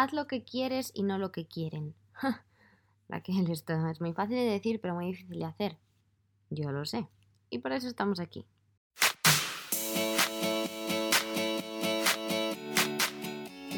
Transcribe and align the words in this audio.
haz 0.00 0.12
lo 0.14 0.26
que 0.26 0.42
quieres 0.42 0.92
y 0.94 1.02
no 1.02 1.18
lo 1.18 1.30
que 1.30 1.46
quieren. 1.46 1.94
Raquel, 3.08 3.50
esto 3.50 3.74
es 3.88 4.00
muy 4.00 4.12
fácil 4.12 4.36
de 4.36 4.44
decir, 4.44 4.80
pero 4.80 4.94
muy 4.94 5.06
difícil 5.06 5.38
de 5.38 5.44
hacer. 5.44 5.78
Yo 6.48 6.70
lo 6.72 6.84
sé. 6.84 7.06
Y 7.50 7.58
por 7.58 7.72
eso 7.72 7.86
estamos 7.86 8.18
aquí. 8.18 8.46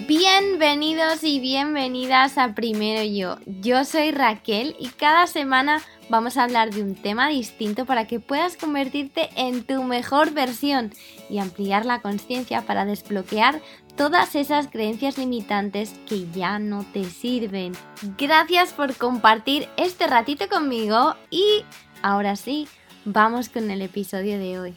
Bienvenidos 0.06 1.24
y 1.24 1.40
bienvenidas 1.40 2.36
a 2.36 2.54
Primero 2.54 3.02
Yo. 3.02 3.39
Yo 3.46 3.84
soy 3.84 4.11
Raquel 4.11 4.77
y 4.79 4.89
cada 4.89 5.27
semana 5.27 5.80
vamos 6.11 6.36
a 6.36 6.45
hablar 6.45 6.70
de 6.75 6.82
un 6.82 6.95
tema 6.95 7.29
distinto 7.29 7.86
para 7.86 8.07
que 8.07 8.20
puedas 8.20 8.57
convertirte 8.57 9.30
en 9.36 9.64
tu 9.64 9.82
mejor 9.82 10.32
versión 10.32 10.93
y 11.30 11.39
ampliar 11.39 11.86
la 11.86 12.02
conciencia 12.02 12.62
para 12.62 12.84
desbloquear 12.84 13.62
todas 13.96 14.34
esas 14.34 14.68
creencias 14.68 15.18
limitantes 15.18 15.95
que 16.09 16.30
ya 16.30 16.59
no 16.59 16.84
te 16.92 17.04
sirven. 17.04 17.72
Gracias 18.18 18.73
por 18.73 18.96
compartir 18.96 19.68
este 19.77 20.06
ratito 20.06 20.48
conmigo 20.48 21.15
y 21.30 21.65
ahora 22.02 22.37
sí, 22.37 22.68
vamos 23.05 23.48
con 23.48 23.70
el 23.70 23.82
episodio 23.82 24.38
de 24.38 24.59
hoy. 24.59 24.77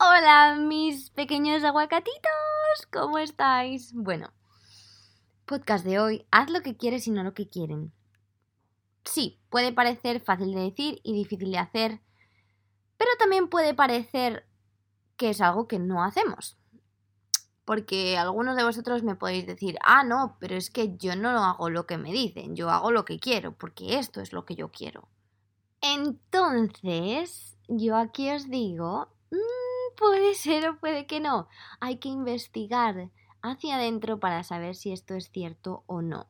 Hola 0.00 0.56
mis 0.56 1.10
pequeños 1.10 1.64
aguacatitos, 1.64 2.86
¿cómo 2.92 3.18
estáis? 3.18 3.92
Bueno, 3.92 4.32
podcast 5.44 5.84
de 5.84 5.98
hoy, 5.98 6.26
haz 6.30 6.50
lo 6.50 6.62
que 6.62 6.76
quieres 6.76 7.06
y 7.06 7.10
no 7.10 7.22
lo 7.24 7.34
que 7.34 7.48
quieren. 7.48 7.92
Sí, 9.04 9.40
puede 9.48 9.72
parecer 9.72 10.20
fácil 10.20 10.54
de 10.54 10.60
decir 10.60 11.00
y 11.02 11.14
difícil 11.14 11.50
de 11.50 11.58
hacer, 11.58 12.00
pero 12.98 13.10
también 13.18 13.48
puede 13.48 13.72
parecer 13.72 14.46
que 15.16 15.30
es 15.30 15.40
algo 15.40 15.66
que 15.66 15.78
no 15.78 16.04
hacemos. 16.04 16.58
Porque 17.64 18.18
algunos 18.18 18.56
de 18.56 18.64
vosotros 18.64 19.02
me 19.02 19.14
podéis 19.14 19.46
decir, 19.46 19.78
ah, 19.82 20.04
no, 20.04 20.36
pero 20.40 20.56
es 20.56 20.70
que 20.70 20.96
yo 20.96 21.16
no 21.16 21.30
hago 21.44 21.70
lo 21.70 21.86
que 21.86 21.98
me 21.98 22.12
dicen, 22.12 22.56
yo 22.56 22.70
hago 22.70 22.90
lo 22.90 23.04
que 23.04 23.18
quiero, 23.18 23.52
porque 23.52 23.98
esto 23.98 24.20
es 24.20 24.32
lo 24.32 24.44
que 24.44 24.54
yo 24.54 24.70
quiero. 24.70 25.08
Entonces, 25.80 27.56
yo 27.68 27.96
aquí 27.96 28.30
os 28.30 28.50
digo, 28.50 29.08
puede 29.96 30.34
ser 30.34 30.68
o 30.68 30.78
puede 30.78 31.06
que 31.06 31.20
no. 31.20 31.48
Hay 31.80 31.98
que 31.98 32.08
investigar 32.08 33.10
hacia 33.42 33.76
adentro 33.76 34.18
para 34.18 34.42
saber 34.44 34.74
si 34.74 34.92
esto 34.92 35.14
es 35.14 35.30
cierto 35.30 35.84
o 35.86 36.02
no. 36.02 36.26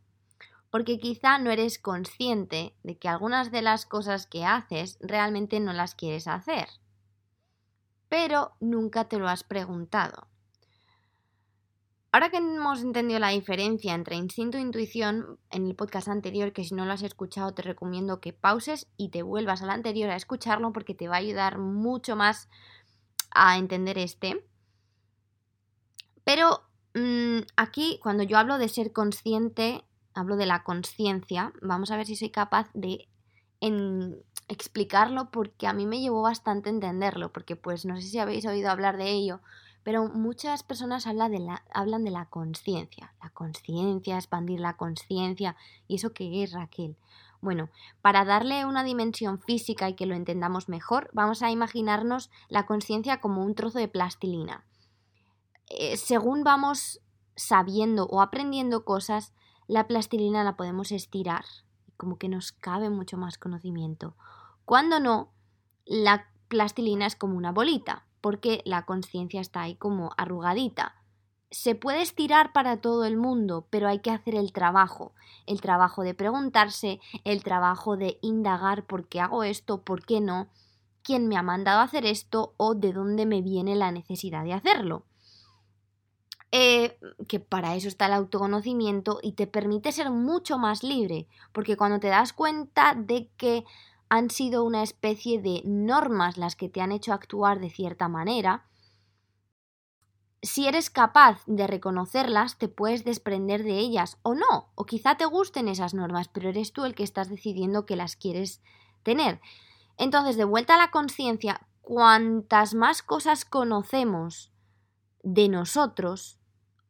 Porque 0.70 0.98
quizá 0.98 1.38
no 1.38 1.50
eres 1.50 1.78
consciente 1.78 2.74
de 2.83 2.98
que 2.98 3.08
algunas 3.08 3.50
de 3.50 3.62
las 3.62 3.86
cosas 3.86 4.27
que 4.27 4.44
haces 4.44 4.98
realmente 5.00 5.60
no 5.60 5.72
las 5.72 5.94
quieres 5.94 6.27
hacer. 6.27 6.69
Pero 8.08 8.52
nunca 8.60 9.08
te 9.08 9.19
lo 9.19 9.28
has 9.28 9.44
preguntado. 9.44 10.28
Ahora 12.10 12.30
que 12.30 12.38
hemos 12.38 12.80
entendido 12.80 13.20
la 13.20 13.28
diferencia 13.28 13.94
entre 13.94 14.16
instinto 14.16 14.56
e 14.56 14.62
intuición 14.62 15.38
en 15.50 15.66
el 15.66 15.75
podcast 15.75 16.08
anterior, 16.08 16.52
que 16.52 16.64
si 16.64 16.75
no 16.75 16.86
lo 16.86 16.92
has 16.92 17.03
escuchado 17.03 17.53
te 17.53 17.60
recomiendo 17.60 18.20
que 18.20 18.32
pauses 18.32 18.88
y 18.97 19.10
te 19.10 19.22
vuelvas 19.22 19.62
al 19.62 19.69
anterior 19.69 20.08
a 20.08 20.16
escucharlo 20.16 20.72
porque 20.72 20.94
te 20.94 21.06
va 21.06 21.16
a 21.16 21.19
ayudar 21.19 21.58
mucho 21.58 22.16
más 22.16 22.48
a 23.30 23.58
entender 23.58 23.98
este. 23.98 24.42
Pero 26.25 26.62
mm, 26.94 27.41
aquí, 27.56 28.00
cuando 28.03 28.22
yo 28.22 28.38
hablo 28.38 28.56
de 28.56 28.70
ser 28.70 28.92
consciente, 28.92 29.84
hablo 30.19 30.36
de 30.36 30.47
la 30.47 30.62
conciencia, 30.62 31.52
vamos 31.62 31.91
a 31.91 31.97
ver 31.97 32.06
si 32.06 32.16
soy 32.16 32.30
capaz 32.30 32.69
de 32.74 33.08
explicarlo 34.48 35.30
porque 35.30 35.66
a 35.66 35.72
mí 35.72 35.86
me 35.86 36.00
llevó 36.00 36.22
bastante 36.22 36.70
entenderlo, 36.70 37.33
porque 37.33 37.56
pues 37.56 37.84
no 37.84 37.97
sé 37.97 38.02
si 38.02 38.19
habéis 38.19 38.47
oído 38.47 38.70
hablar 38.70 38.97
de 38.97 39.10
ello, 39.10 39.41
pero 39.83 40.08
muchas 40.08 40.62
personas 40.62 41.06
hablan 41.06 41.33
de 41.33 41.38
la, 41.41 41.64
hablan 41.72 42.05
de 42.05 42.10
la 42.10 42.27
conciencia, 42.27 43.14
la 43.22 43.30
conciencia, 43.30 44.16
expandir 44.16 44.60
la 44.60 44.77
conciencia, 44.77 45.56
¿y 45.86 45.97
eso 45.97 46.12
qué 46.12 46.42
es 46.42 46.53
Raquel? 46.53 46.97
Bueno, 47.41 47.71
para 48.03 48.25
darle 48.25 48.65
una 48.66 48.82
dimensión 48.82 49.41
física 49.41 49.88
y 49.88 49.94
que 49.94 50.06
lo 50.06 50.15
entendamos 50.15 50.69
mejor, 50.69 51.09
vamos 51.12 51.42
a 51.42 51.50
imaginarnos 51.50 52.31
la 52.48 52.66
conciencia 52.66 53.21
como 53.21 53.44
un 53.44 53.54
trozo 53.54 53.78
de 53.78 53.88
plastilina. 53.88 54.65
Eh, 55.69 55.97
según 55.97 56.42
vamos 56.42 57.00
sabiendo 57.37 58.06
o 58.06 58.21
aprendiendo 58.21 58.84
cosas, 58.84 59.32
la 59.68 59.86
plastilina 59.86 60.42
la 60.42 60.56
podemos 60.56 60.90
estirar, 60.90 61.44
como 61.96 62.18
que 62.18 62.28
nos 62.28 62.50
cabe 62.50 62.90
mucho 62.90 63.16
más 63.16 63.38
conocimiento. 63.38 64.16
Cuando 64.64 64.98
no, 64.98 65.30
la 65.86 66.26
plastilina 66.48 67.06
es 67.06 67.14
como 67.14 67.36
una 67.36 67.52
bolita, 67.52 68.04
porque 68.20 68.62
la 68.64 68.84
conciencia 68.84 69.40
está 69.40 69.62
ahí 69.62 69.76
como 69.76 70.10
arrugadita 70.16 70.96
se 71.50 71.74
puede 71.74 72.02
estirar 72.02 72.52
para 72.52 72.78
todo 72.78 73.04
el 73.04 73.16
mundo, 73.16 73.66
pero 73.70 73.88
hay 73.88 74.00
que 74.00 74.10
hacer 74.10 74.34
el 74.34 74.52
trabajo, 74.52 75.12
el 75.46 75.60
trabajo 75.60 76.02
de 76.02 76.14
preguntarse, 76.14 77.00
el 77.24 77.42
trabajo 77.42 77.96
de 77.96 78.18
indagar 78.20 78.84
por 78.86 79.08
qué 79.08 79.20
hago 79.20 79.44
esto, 79.44 79.82
por 79.82 80.04
qué 80.04 80.20
no, 80.20 80.48
quién 81.02 81.26
me 81.26 81.36
ha 81.36 81.42
mandado 81.42 81.80
a 81.80 81.84
hacer 81.84 82.04
esto 82.04 82.54
o 82.58 82.74
de 82.74 82.92
dónde 82.92 83.24
me 83.24 83.40
viene 83.40 83.76
la 83.76 83.92
necesidad 83.92 84.44
de 84.44 84.52
hacerlo. 84.52 85.04
Eh, 86.50 86.98
que 87.28 87.41
para 87.41 87.76
eso 87.76 87.88
está 87.88 88.06
el 88.06 88.14
autoconocimiento 88.14 89.19
y 89.22 89.32
te 89.32 89.47
permite 89.47 89.92
ser 89.92 90.10
mucho 90.10 90.56
más 90.56 90.82
libre, 90.82 91.28
porque 91.53 91.76
cuando 91.76 92.00
te 92.00 92.09
das 92.09 92.32
cuenta 92.32 92.94
de 92.94 93.28
que 93.36 93.64
han 94.09 94.31
sido 94.31 94.64
una 94.64 94.82
especie 94.82 95.42
de 95.42 95.60
normas 95.64 96.38
las 96.38 96.56
que 96.56 96.70
te 96.70 96.81
han 96.81 96.92
hecho 96.92 97.12
actuar 97.12 97.60
de 97.60 97.69
cierta 97.69 98.09
manera, 98.09 98.64
si 100.41 100.66
eres 100.66 100.88
capaz 100.88 101.42
de 101.47 101.66
reconocerlas, 101.66 102.56
te 102.56 102.69
puedes 102.69 103.04
desprender 103.04 103.62
de 103.62 103.78
ellas 103.78 104.19
o 104.22 104.34
no, 104.34 104.70
o 104.75 104.86
quizá 104.86 105.16
te 105.16 105.26
gusten 105.26 105.69
esas 105.69 105.94
normas, 105.94 106.28
pero 106.28 106.48
eres 106.48 106.72
tú 106.72 106.84
el 106.84 106.94
que 106.94 107.03
estás 107.03 107.28
decidiendo 107.28 107.84
que 107.86 107.97
las 107.97 108.16
quieres 108.16 108.62
tener. 109.03 109.41
Entonces, 109.97 110.36
de 110.36 110.44
vuelta 110.44 110.76
a 110.76 110.78
la 110.78 110.91
conciencia, 110.91 111.66
cuantas 111.82 112.75
más 112.75 113.03
cosas 113.03 113.44
conocemos 113.44 114.53
de 115.22 115.48
nosotros 115.48 116.38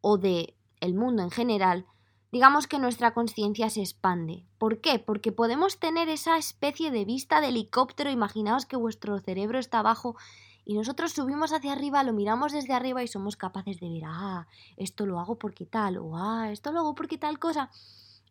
o 0.00 0.19
de 0.19 0.54
el 0.81 0.94
mundo 0.94 1.22
en 1.22 1.31
general, 1.31 1.86
digamos 2.31 2.66
que 2.66 2.78
nuestra 2.78 3.14
conciencia 3.14 3.70
se 3.70 3.81
expande. 3.81 4.44
¿Por 4.59 4.81
qué? 4.81 4.98
Porque 4.98 5.32
podemos 5.32 5.78
tener 5.78 6.09
esa 6.09 6.36
especie 6.38 6.91
de 6.91 7.04
vista 7.04 7.41
de 7.41 7.48
helicóptero, 7.48 8.10
imaginaos 8.10 8.66
que 8.66 8.76
vuestro 8.76 9.19
cerebro 9.20 9.58
está 9.58 9.81
abajo 9.81 10.16
y 10.64 10.75
nosotros 10.75 11.12
subimos 11.12 11.53
hacia 11.53 11.72
arriba, 11.72 12.04
lo 12.04 12.12
miramos 12.12 12.53
desde 12.53 12.75
arriba 12.75 13.03
y 13.03 13.08
somos 13.08 13.37
capaces 13.37 13.81
de 13.81 13.88
ver, 13.88 14.03
ah, 14.06 14.47
esto 14.76 15.06
lo 15.06 15.19
hago 15.19 15.38
porque 15.38 15.64
tal, 15.64 15.97
o 15.97 16.16
ah, 16.16 16.50
esto 16.53 16.72
lo 16.72 16.81
hago 16.81 16.94
porque 16.94 17.16
tal 17.16 17.38
cosa. 17.38 17.70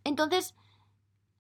Entonces, 0.04 0.54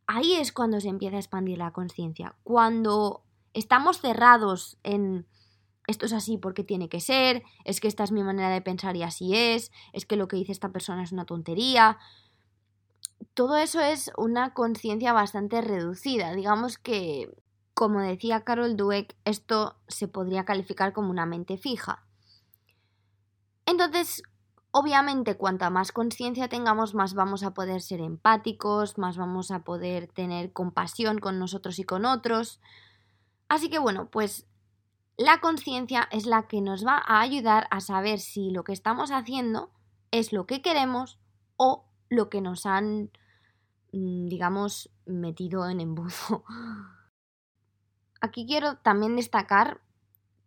ahí 0.08 0.34
es 0.34 0.52
cuando 0.52 0.82
se 0.82 0.90
empieza 0.90 1.18
a 1.18 1.20
expandir 1.20 1.60
la 1.60 1.72
conciencia. 1.72 2.36
Cuando 2.44 3.22
estamos 3.54 4.02
cerrados 4.02 4.78
en 4.84 5.28
esto 5.88 6.06
es 6.06 6.14
así 6.14 6.38
porque 6.38 6.64
tiene 6.64 6.90
que 6.90 7.00
ser, 7.00 7.44
es 7.64 7.80
que 7.80 7.88
esta 7.88 8.04
es 8.04 8.12
mi 8.12 8.24
manera 8.24 8.50
de 8.50 8.62
pensar 8.62 8.96
y 8.96 9.04
así 9.04 9.36
es, 9.36 9.72
es 9.94 10.06
que 10.06 10.18
lo 10.18 10.28
que 10.28 10.36
dice 10.36 10.52
esta 10.52 10.72
persona 10.72 11.04
es 11.04 11.12
una 11.12 11.26
tontería. 11.26 11.98
Todo 13.34 13.58
eso 13.58 13.80
es 13.82 14.12
una 14.18 14.54
conciencia 14.54 15.14
bastante 15.14 15.62
reducida. 15.62 16.34
Digamos 16.34 16.78
que 16.78 17.32
como 17.78 18.02
decía 18.02 18.44
Carol 18.44 18.76
Dweck, 18.76 19.16
esto 19.24 19.76
se 19.88 20.08
podría 20.08 20.46
calificar 20.46 20.94
como 20.94 21.12
una 21.12 21.28
mente 21.28 21.60
fija. 21.60 22.08
Entonces, 23.68 24.24
obviamente, 24.72 25.38
cuanta 25.38 25.70
más 25.70 25.92
conciencia 25.92 26.50
tengamos, 26.50 26.96
más 26.96 27.14
vamos 27.14 27.44
a 27.44 27.54
poder 27.54 27.84
ser 27.84 28.00
empáticos, 28.02 28.98
más 28.98 29.18
vamos 29.18 29.52
a 29.52 29.64
poder 29.64 30.08
tener 30.08 30.52
compasión 30.54 31.20
con 31.20 31.38
nosotros 31.38 31.78
y 31.78 31.84
con 31.84 32.06
otros. 32.06 32.60
Así 33.48 33.70
que 33.70 33.78
bueno, 33.78 34.10
pues 34.10 34.47
la 35.18 35.40
conciencia 35.40 36.08
es 36.12 36.26
la 36.26 36.48
que 36.48 36.62
nos 36.62 36.86
va 36.86 37.02
a 37.06 37.20
ayudar 37.20 37.68
a 37.72 37.82
saber 37.82 38.20
si 38.20 38.52
lo 38.52 38.64
que 38.64 38.74
estamos 38.74 39.12
haciendo 39.12 39.72
es 40.12 40.32
lo 40.32 40.46
que 40.46 40.62
queremos 40.62 41.20
o 41.58 41.86
lo 42.10 42.30
que 42.30 42.40
nos 42.40 42.66
han, 42.66 43.12
mm, 43.92 44.28
digamos, 44.28 44.90
metido 45.06 45.68
en 45.70 45.82
embudo 45.82 46.44
aquí 48.22 48.46
quiero 48.46 48.78
también 48.78 49.16
destacar 49.16 49.82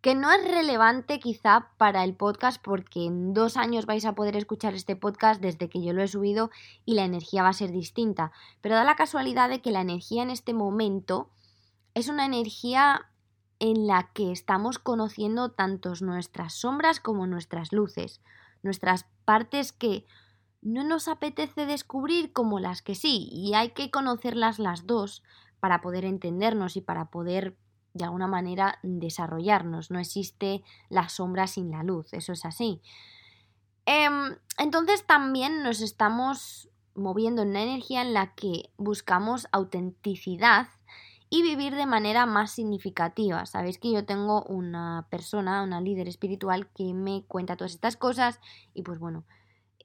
que 0.01 0.15
no 0.15 0.31
es 0.33 0.43
relevante 0.51 1.21
quizá 1.21 1.73
para 1.77 2.05
el 2.05 2.15
podcast 2.15 2.63
porque 2.63 3.05
en 3.05 3.35
dos 3.35 3.59
años 3.59 3.85
vais 3.85 4.07
a 4.07 4.15
poder 4.15 4.35
escuchar 4.35 4.75
este 4.75 4.97
podcast 4.97 5.43
desde 5.43 5.69
que 5.69 5.83
yo 5.83 5.93
lo 5.93 6.03
he 6.03 6.09
subido 6.09 6.51
y 6.87 6.95
la 6.95 7.05
energía 7.05 7.43
va 7.43 7.51
a 7.51 7.55
ser 7.55 7.71
distinta. 7.71 8.33
Pero 8.63 8.77
da 8.77 8.85
la 8.85 8.97
casualidad 8.97 9.51
de 9.51 9.61
que 9.61 9.73
la 9.73 9.83
energía 9.83 10.23
en 10.23 10.31
este 10.31 10.55
momento 10.55 11.29
es 11.93 12.09
una 12.09 12.25
energía 12.25 13.10
en 13.61 13.87
la 13.87 14.11
que 14.13 14.33
estamos 14.33 14.79
conociendo 14.79 15.51
tanto 15.51 15.93
nuestras 16.01 16.55
sombras 16.55 16.99
como 16.99 17.27
nuestras 17.27 17.73
luces, 17.73 18.21
nuestras 18.63 19.07
partes 19.25 19.73
que 19.73 20.07
no 20.63 20.83
nos 20.83 21.09
apetece 21.09 21.67
descubrir 21.67 22.33
como 22.33 22.59
las 22.59 22.83
que 22.83 22.95
sí, 22.95 23.29
y 23.31 23.55
hay 23.55 23.71
que 23.71 23.91
conocerlas 23.91 24.59
las 24.59 24.87
dos 24.87 25.23
para 25.61 25.81
poder 25.83 26.05
entendernos 26.05 26.77
y 26.77 26.81
para 26.81 27.11
poder 27.11 27.57
de 27.93 28.05
alguna 28.05 28.27
manera 28.27 28.79
desarrollarnos. 28.83 29.91
No 29.91 29.99
existe 29.99 30.63
la 30.89 31.09
sombra 31.09 31.47
sin 31.47 31.71
la 31.71 31.83
luz, 31.83 32.13
eso 32.13 32.33
es 32.33 32.45
así. 32.45 32.81
Em, 33.85 34.37
entonces 34.59 35.07
también 35.07 35.63
nos 35.63 35.81
estamos 35.81 36.71
moviendo 36.95 37.43
en 37.43 37.51
una 37.51 37.63
energía 37.63 38.03
en 38.03 38.15
la 38.15 38.35
que 38.35 38.71
buscamos 38.77 39.49
autenticidad 39.53 40.69
y 41.33 41.43
vivir 41.43 41.77
de 41.77 41.87
manera 41.87 42.27
más 42.27 42.51
significativa. 42.51 43.47
Sabéis 43.47 43.79
que 43.79 43.93
yo 43.93 44.05
tengo 44.05 44.43
una 44.43 45.07
persona, 45.11 45.63
una 45.63 45.81
líder 45.81 46.09
espiritual 46.09 46.69
que 46.75 46.93
me 46.93 47.25
cuenta 47.27 47.57
todas 47.57 47.73
estas 47.73 47.97
cosas 47.97 48.41
y 48.75 48.83
pues 48.83 48.99
bueno, 48.99 49.25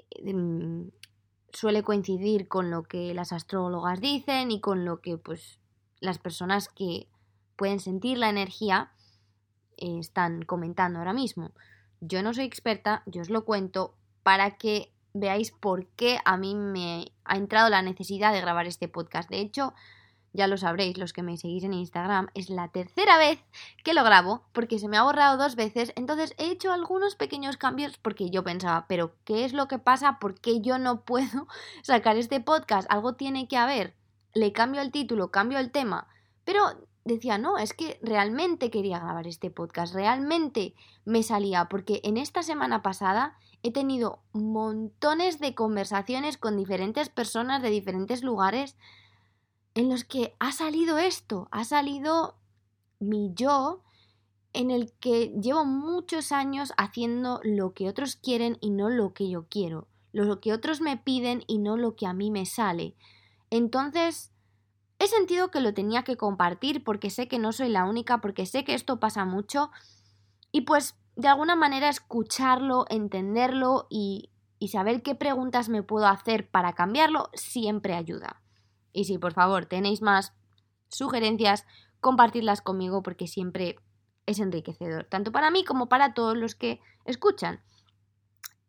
em, 0.10 0.90
suele 1.54 1.84
coincidir 1.84 2.48
con 2.48 2.72
lo 2.72 2.84
que 2.84 3.14
las 3.14 3.32
astrólogas 3.32 4.02
dicen 4.02 4.50
y 4.50 4.60
con 4.60 4.86
lo 4.86 5.02
que 5.02 5.18
pues 5.20 5.60
las 6.00 6.18
personas 6.18 6.68
que 6.68 7.08
pueden 7.56 7.80
sentir 7.80 8.18
la 8.18 8.30
energía 8.30 8.92
eh, 9.78 10.00
están 10.00 10.42
comentando 10.42 10.98
ahora 10.98 11.14
mismo. 11.14 11.52
Yo 12.02 12.24
no 12.24 12.34
soy 12.34 12.46
experta, 12.46 13.04
yo 13.06 13.22
os 13.22 13.30
lo 13.30 13.46
cuento 13.46 13.96
para 14.24 14.58
que 14.58 14.92
veáis 15.14 15.52
por 15.52 15.88
qué 15.90 16.18
a 16.26 16.38
mí 16.38 16.56
me 16.56 17.14
ha 17.24 17.38
entrado 17.38 17.70
la 17.70 17.84
necesidad 17.84 18.34
de 18.34 18.42
grabar 18.42 18.66
este 18.66 18.88
podcast. 18.88 19.30
De 19.30 19.40
hecho, 19.40 19.74
ya 20.36 20.48
lo 20.48 20.58
sabréis 20.58 20.98
los 20.98 21.14
que 21.14 21.24
me 21.24 21.38
seguís 21.38 21.64
en 21.64 21.74
Instagram, 21.74 22.28
es 22.34 22.50
la 22.50 22.68
tercera 22.68 23.18
vez 23.18 23.40
que 23.84 23.94
lo 23.94 24.04
grabo 24.04 24.44
porque 24.52 24.80
se 24.80 24.88
me 24.88 24.98
ha 24.98 25.04
borrado 25.04 25.38
dos 25.38 25.56
veces, 25.56 25.94
entonces 25.96 26.36
he 26.38 26.52
hecho 26.52 26.72
algunos 26.72 27.16
pequeños 27.16 27.58
cambios 27.58 27.98
porque 27.98 28.30
yo 28.30 28.44
pensaba, 28.44 28.86
pero 28.88 29.16
¿qué 29.24 29.46
es 29.46 29.54
lo 29.54 29.68
que 29.68 29.80
pasa? 29.80 30.20
¿Por 30.20 30.40
qué 30.40 30.62
yo 30.62 30.78
no 30.78 31.02
puedo 31.02 31.48
sacar 31.82 32.18
este 32.18 32.40
podcast? 32.40 32.90
Algo 32.92 33.14
tiene 33.14 33.48
que 33.48 33.58
haber. 33.58 33.96
Le 34.34 34.52
cambio 34.52 34.82
el 34.82 34.92
título, 34.92 35.32
cambio 35.32 35.60
el 35.60 35.72
tema, 35.72 36.08
pero 36.44 36.62
decía, 37.06 37.38
no, 37.38 37.58
es 37.58 37.74
que 37.74 38.00
realmente 38.02 38.72
quería 38.72 39.00
grabar 39.00 39.28
este 39.28 39.52
podcast, 39.52 39.94
realmente 39.94 40.74
me 41.06 41.24
salía, 41.24 41.66
porque 41.66 42.02
en 42.04 42.18
esta 42.18 42.44
semana 42.44 42.82
pasada 42.82 43.38
he 43.64 43.72
tenido 43.72 44.20
montones 44.34 45.40
de 45.40 45.56
conversaciones 45.56 46.38
con 46.38 46.58
diferentes 46.58 47.10
personas 47.10 47.62
de 47.62 47.70
diferentes 47.70 48.24
lugares 48.24 48.76
en 49.76 49.90
los 49.90 50.06
que 50.06 50.36
ha 50.40 50.52
salido 50.54 50.98
esto, 50.98 51.50
ha 51.52 51.66
salido 51.66 52.38
mi 53.00 53.32
yo 53.36 53.84
en 54.54 54.72
el 54.72 54.94
que 54.94 55.34
llevo 55.40 55.66
muchos 55.66 56.32
años 56.32 56.74
haciendo 56.78 57.42
lo 57.44 57.74
que 57.74 57.90
otros 57.90 58.16
quieren 58.16 58.58
y 58.62 58.72
no 58.72 58.90
lo 58.90 59.14
que 59.14 59.30
yo 59.30 59.48
quiero, 59.50 59.90
lo 60.14 60.40
que 60.40 60.54
otros 60.54 60.80
me 60.80 60.96
piden 60.96 61.44
y 61.46 61.58
no 61.58 61.76
lo 61.76 61.98
que 61.98 62.08
a 62.08 62.14
mí 62.14 62.32
me 62.32 62.46
sale. 62.46 62.96
Entonces, 63.50 64.32
he 64.98 65.08
sentido 65.08 65.52
que 65.52 65.60
lo 65.60 65.74
tenía 65.74 66.04
que 66.04 66.16
compartir 66.16 66.86
porque 66.86 67.10
sé 67.10 67.28
que 67.28 67.38
no 67.38 67.52
soy 67.52 67.68
la 67.68 67.84
única, 67.84 68.22
porque 68.22 68.46
sé 68.46 68.64
que 68.64 68.74
esto 68.74 69.02
pasa 69.02 69.26
mucho 69.26 69.72
y 70.54 70.62
pues 70.62 70.96
de 71.18 71.28
alguna 71.28 71.58
manera 71.58 71.90
escucharlo, 71.90 72.86
entenderlo 72.90 73.88
y, 73.90 74.30
y 74.58 74.70
saber 74.70 75.04
qué 75.04 75.16
preguntas 75.16 75.68
me 75.68 75.84
puedo 75.84 76.08
hacer 76.08 76.50
para 76.50 76.74
cambiarlo 76.74 77.30
siempre 77.34 77.94
ayuda. 77.94 78.42
Y 78.96 79.04
si 79.04 79.18
por 79.18 79.34
favor 79.34 79.66
tenéis 79.66 80.02
más 80.02 80.34
sugerencias, 80.88 81.66
compartirlas 82.00 82.62
conmigo 82.62 83.04
porque 83.04 83.28
siempre 83.28 83.76
es 84.26 84.40
enriquecedor, 84.40 85.04
tanto 85.04 85.34
para 85.34 85.52
mí 85.52 85.66
como 85.66 85.90
para 85.90 86.14
todos 86.14 86.38
los 86.38 86.56
que 86.56 86.80
escuchan. 87.04 87.62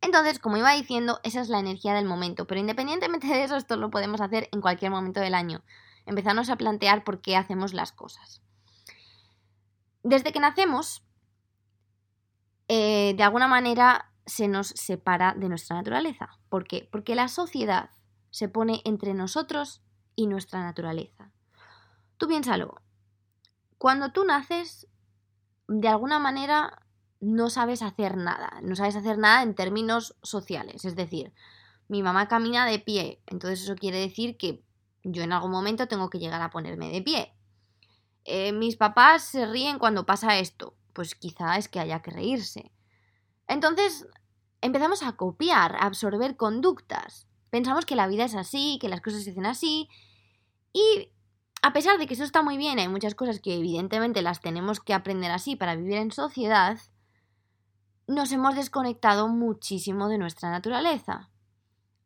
Entonces, 0.00 0.40
como 0.40 0.56
iba 0.56 0.72
diciendo, 0.72 1.20
esa 1.22 1.40
es 1.40 1.48
la 1.48 1.60
energía 1.60 1.94
del 1.94 2.06
momento, 2.06 2.46
pero 2.46 2.60
independientemente 2.60 3.28
de 3.28 3.44
eso, 3.44 3.56
esto 3.56 3.76
lo 3.76 3.90
podemos 3.90 4.20
hacer 4.20 4.48
en 4.52 4.60
cualquier 4.60 4.90
momento 4.90 5.20
del 5.20 5.34
año. 5.34 5.62
Empezamos 6.06 6.50
a 6.50 6.56
plantear 6.56 7.04
por 7.04 7.20
qué 7.20 7.36
hacemos 7.36 7.72
las 7.72 7.92
cosas. 7.92 8.42
Desde 10.02 10.32
que 10.32 10.40
nacemos, 10.40 11.04
eh, 12.66 13.14
de 13.16 13.22
alguna 13.22 13.46
manera 13.46 14.12
se 14.26 14.48
nos 14.48 14.68
separa 14.68 15.34
de 15.34 15.48
nuestra 15.48 15.76
naturaleza. 15.76 16.38
¿Por 16.48 16.66
qué? 16.66 16.88
Porque 16.90 17.14
la 17.14 17.28
sociedad 17.28 17.90
se 18.30 18.48
pone 18.48 18.82
entre 18.84 19.14
nosotros 19.14 19.85
y 20.16 20.26
nuestra 20.26 20.60
naturaleza. 20.60 21.30
Tú 22.16 22.26
piénsalo. 22.26 22.82
Cuando 23.78 24.10
tú 24.10 24.24
naces, 24.24 24.88
de 25.68 25.88
alguna 25.88 26.18
manera 26.18 26.82
no 27.20 27.50
sabes 27.50 27.82
hacer 27.82 28.16
nada. 28.16 28.60
No 28.62 28.74
sabes 28.74 28.96
hacer 28.96 29.18
nada 29.18 29.42
en 29.42 29.54
términos 29.54 30.16
sociales. 30.22 30.84
Es 30.84 30.96
decir, 30.96 31.32
mi 31.88 32.02
mamá 32.02 32.28
camina 32.28 32.66
de 32.66 32.78
pie. 32.78 33.22
Entonces 33.26 33.62
eso 33.62 33.76
quiere 33.76 33.98
decir 33.98 34.36
que 34.36 34.64
yo 35.04 35.22
en 35.22 35.32
algún 35.32 35.50
momento 35.50 35.86
tengo 35.86 36.10
que 36.10 36.18
llegar 36.18 36.42
a 36.42 36.50
ponerme 36.50 36.90
de 36.90 37.02
pie. 37.02 37.32
Eh, 38.24 38.52
mis 38.52 38.76
papás 38.76 39.22
se 39.22 39.46
ríen 39.46 39.78
cuando 39.78 40.06
pasa 40.06 40.38
esto. 40.38 40.74
Pues 40.92 41.14
quizá 41.14 41.56
es 41.58 41.68
que 41.68 41.78
haya 41.78 42.00
que 42.00 42.10
reírse. 42.10 42.72
Entonces 43.46 44.06
empezamos 44.60 45.02
a 45.02 45.12
copiar, 45.12 45.76
a 45.76 45.86
absorber 45.86 46.36
conductas. 46.36 47.28
Pensamos 47.50 47.86
que 47.86 47.96
la 47.96 48.08
vida 48.08 48.24
es 48.24 48.34
así, 48.34 48.78
que 48.80 48.88
las 48.88 49.00
cosas 49.00 49.22
se 49.22 49.30
hacen 49.30 49.46
así 49.46 49.88
y 50.76 51.10
a 51.62 51.72
pesar 51.72 51.96
de 51.96 52.06
que 52.06 52.12
eso 52.12 52.24
está 52.24 52.42
muy 52.42 52.58
bien, 52.58 52.78
hay 52.78 52.88
muchas 52.88 53.14
cosas 53.14 53.40
que 53.40 53.56
evidentemente 53.56 54.20
las 54.20 54.42
tenemos 54.42 54.78
que 54.78 54.92
aprender 54.92 55.30
así 55.30 55.56
para 55.56 55.74
vivir 55.74 55.96
en 55.96 56.12
sociedad, 56.12 56.78
nos 58.06 58.30
hemos 58.30 58.56
desconectado 58.56 59.26
muchísimo 59.26 60.10
de 60.10 60.18
nuestra 60.18 60.50
naturaleza. 60.50 61.30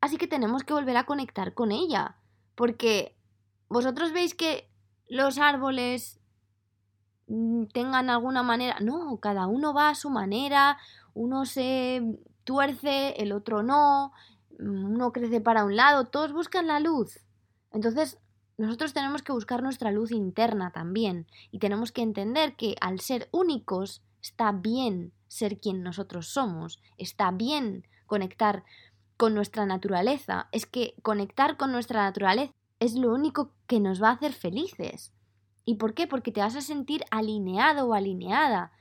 Así 0.00 0.18
que 0.18 0.28
tenemos 0.28 0.62
que 0.62 0.72
volver 0.72 0.96
a 0.96 1.04
conectar 1.04 1.52
con 1.52 1.72
ella, 1.72 2.16
porque 2.54 3.18
vosotros 3.68 4.12
veis 4.12 4.36
que 4.36 4.70
los 5.08 5.38
árboles 5.38 6.20
mm, 7.26 7.64
tengan 7.74 8.08
alguna 8.08 8.44
manera, 8.44 8.78
no, 8.78 9.18
cada 9.18 9.48
uno 9.48 9.74
va 9.74 9.88
a 9.88 9.96
su 9.96 10.10
manera, 10.10 10.78
uno 11.12 11.44
se 11.44 12.20
tuerce, 12.44 13.14
el 13.20 13.32
otro 13.32 13.64
no, 13.64 14.12
uno 14.60 15.10
crece 15.10 15.40
para 15.40 15.64
un 15.64 15.74
lado, 15.74 16.06
todos 16.06 16.32
buscan 16.32 16.68
la 16.68 16.78
luz. 16.78 17.18
Entonces, 17.72 18.20
nosotros 18.60 18.92
tenemos 18.92 19.22
que 19.22 19.32
buscar 19.32 19.62
nuestra 19.62 19.90
luz 19.90 20.12
interna 20.12 20.70
también 20.70 21.26
y 21.50 21.60
tenemos 21.60 21.92
que 21.92 22.02
entender 22.02 22.56
que 22.56 22.76
al 22.80 23.00
ser 23.00 23.28
únicos 23.32 24.02
está 24.20 24.52
bien 24.52 25.12
ser 25.28 25.60
quien 25.60 25.82
nosotros 25.82 26.28
somos, 26.28 26.78
está 26.98 27.30
bien 27.30 27.86
conectar 28.06 28.64
con 29.16 29.34
nuestra 29.34 29.64
naturaleza. 29.64 30.48
Es 30.52 30.66
que 30.66 30.94
conectar 31.02 31.56
con 31.56 31.72
nuestra 31.72 32.02
naturaleza 32.02 32.52
es 32.80 32.94
lo 32.94 33.14
único 33.14 33.52
que 33.66 33.80
nos 33.80 34.02
va 34.02 34.08
a 34.08 34.12
hacer 34.12 34.34
felices. 34.34 35.12
¿Y 35.64 35.76
por 35.76 35.94
qué? 35.94 36.06
Porque 36.06 36.32
te 36.32 36.40
vas 36.40 36.56
a 36.56 36.60
sentir 36.60 37.04
alineado 37.10 37.86
o 37.86 37.94
alineada. 37.94 38.72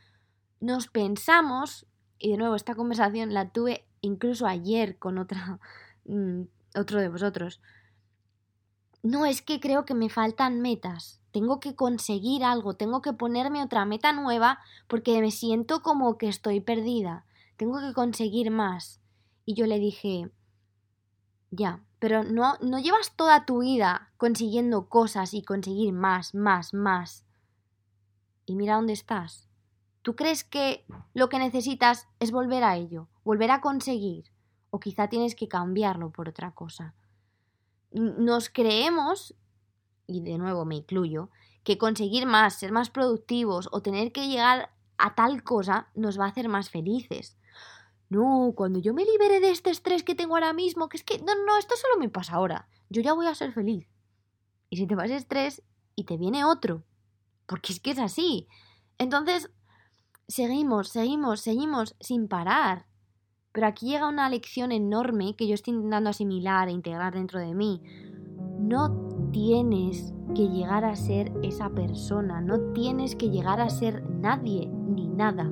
Nos 0.59 0.87
pensamos, 0.87 1.85
y 2.17 2.31
de 2.31 2.37
nuevo 2.37 2.55
esta 2.55 2.75
conversación 2.75 3.33
la 3.33 3.51
tuve 3.51 3.85
incluso 4.01 4.45
ayer 4.45 4.97
con 4.97 5.19
otra, 5.19 5.59
mm, 6.05 6.41
otro 6.75 6.99
de 6.99 7.07
vosotros, 7.07 7.61
no 9.01 9.25
es 9.25 9.41
que 9.41 9.59
creo 9.59 9.85
que 9.85 9.93
me 9.93 10.09
faltan 10.09 10.61
metas, 10.61 11.21
tengo 11.31 11.59
que 11.59 11.75
conseguir 11.75 12.43
algo, 12.43 12.73
tengo 12.73 13.01
que 13.01 13.13
ponerme 13.13 13.63
otra 13.63 13.85
meta 13.85 14.11
nueva 14.11 14.59
porque 14.87 15.21
me 15.21 15.31
siento 15.31 15.81
como 15.81 16.17
que 16.17 16.27
estoy 16.27 16.59
perdida, 16.59 17.25
tengo 17.55 17.79
que 17.79 17.93
conseguir 17.93 18.51
más. 18.51 18.99
Y 19.45 19.53
yo 19.53 19.65
le 19.65 19.79
dije, 19.79 20.29
ya, 21.49 21.81
pero 21.99 22.23
no, 22.23 22.55
no 22.61 22.79
llevas 22.79 23.15
toda 23.15 23.45
tu 23.45 23.59
vida 23.59 24.11
consiguiendo 24.17 24.89
cosas 24.89 25.33
y 25.33 25.43
conseguir 25.43 25.93
más, 25.93 26.35
más, 26.35 26.73
más. 26.73 27.25
Y 28.45 28.55
mira 28.55 28.75
dónde 28.75 28.93
estás. 28.93 29.47
¿Tú 30.01 30.15
crees 30.15 30.43
que 30.43 30.85
lo 31.13 31.29
que 31.29 31.39
necesitas 31.39 32.07
es 32.19 32.31
volver 32.31 32.63
a 32.63 32.75
ello, 32.75 33.07
volver 33.23 33.51
a 33.51 33.61
conseguir? 33.61 34.25
O 34.71 34.79
quizá 34.79 35.07
tienes 35.07 35.35
que 35.35 35.47
cambiarlo 35.47 36.11
por 36.11 36.29
otra 36.29 36.51
cosa 36.51 36.93
nos 37.91 38.49
creemos, 38.49 39.35
y 40.07 40.21
de 40.21 40.37
nuevo 40.37 40.65
me 40.65 40.75
incluyo, 40.75 41.29
que 41.63 41.77
conseguir 41.77 42.25
más, 42.25 42.55
ser 42.55 42.71
más 42.71 42.89
productivos 42.89 43.69
o 43.71 43.81
tener 43.81 44.11
que 44.11 44.27
llegar 44.27 44.71
a 44.97 45.15
tal 45.15 45.43
cosa 45.43 45.89
nos 45.95 46.19
va 46.19 46.25
a 46.25 46.29
hacer 46.29 46.49
más 46.49 46.69
felices. 46.69 47.37
No, 48.09 48.53
cuando 48.55 48.79
yo 48.79 48.93
me 48.93 49.05
libere 49.05 49.39
de 49.39 49.51
este 49.51 49.69
estrés 49.69 50.03
que 50.03 50.15
tengo 50.15 50.35
ahora 50.35 50.53
mismo, 50.53 50.89
que 50.89 50.97
es 50.97 51.03
que 51.03 51.19
no, 51.19 51.33
no, 51.45 51.57
esto 51.57 51.75
solo 51.75 51.97
me 51.99 52.09
pasa 52.09 52.33
ahora, 52.33 52.67
yo 52.89 53.01
ya 53.01 53.13
voy 53.13 53.27
a 53.27 53.35
ser 53.35 53.53
feliz. 53.53 53.87
Y 54.69 54.77
si 54.77 54.87
te 54.87 54.95
vas 54.95 55.11
estrés 55.11 55.63
y 55.95 56.05
te 56.05 56.17
viene 56.17 56.43
otro, 56.43 56.83
porque 57.45 57.73
es 57.73 57.79
que 57.79 57.91
es 57.91 57.99
así. 57.99 58.47
Entonces, 58.97 59.51
seguimos, 60.27 60.89
seguimos, 60.89 61.41
seguimos 61.41 61.95
sin 61.99 62.27
parar. 62.27 62.85
Pero 63.51 63.67
aquí 63.67 63.87
llega 63.87 64.07
una 64.07 64.29
lección 64.29 64.71
enorme 64.71 65.35
que 65.35 65.47
yo 65.47 65.53
estoy 65.53 65.73
intentando 65.73 66.09
asimilar 66.09 66.67
e 66.67 66.71
integrar 66.71 67.13
dentro 67.13 67.39
de 67.39 67.55
mí. 67.55 67.81
No 68.59 69.29
tienes 69.31 70.13
que 70.35 70.47
llegar 70.47 70.85
a 70.85 70.95
ser 70.95 71.31
esa 71.41 71.69
persona, 71.69 72.41
no 72.41 72.71
tienes 72.73 73.15
que 73.15 73.29
llegar 73.29 73.59
a 73.59 73.69
ser 73.69 74.07
nadie 74.09 74.67
ni 74.67 75.07
nada. 75.07 75.51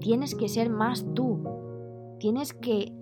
Tienes 0.00 0.34
que 0.34 0.48
ser 0.48 0.70
más 0.70 1.04
tú. 1.14 1.42
Tienes 2.20 2.52
que 2.52 2.92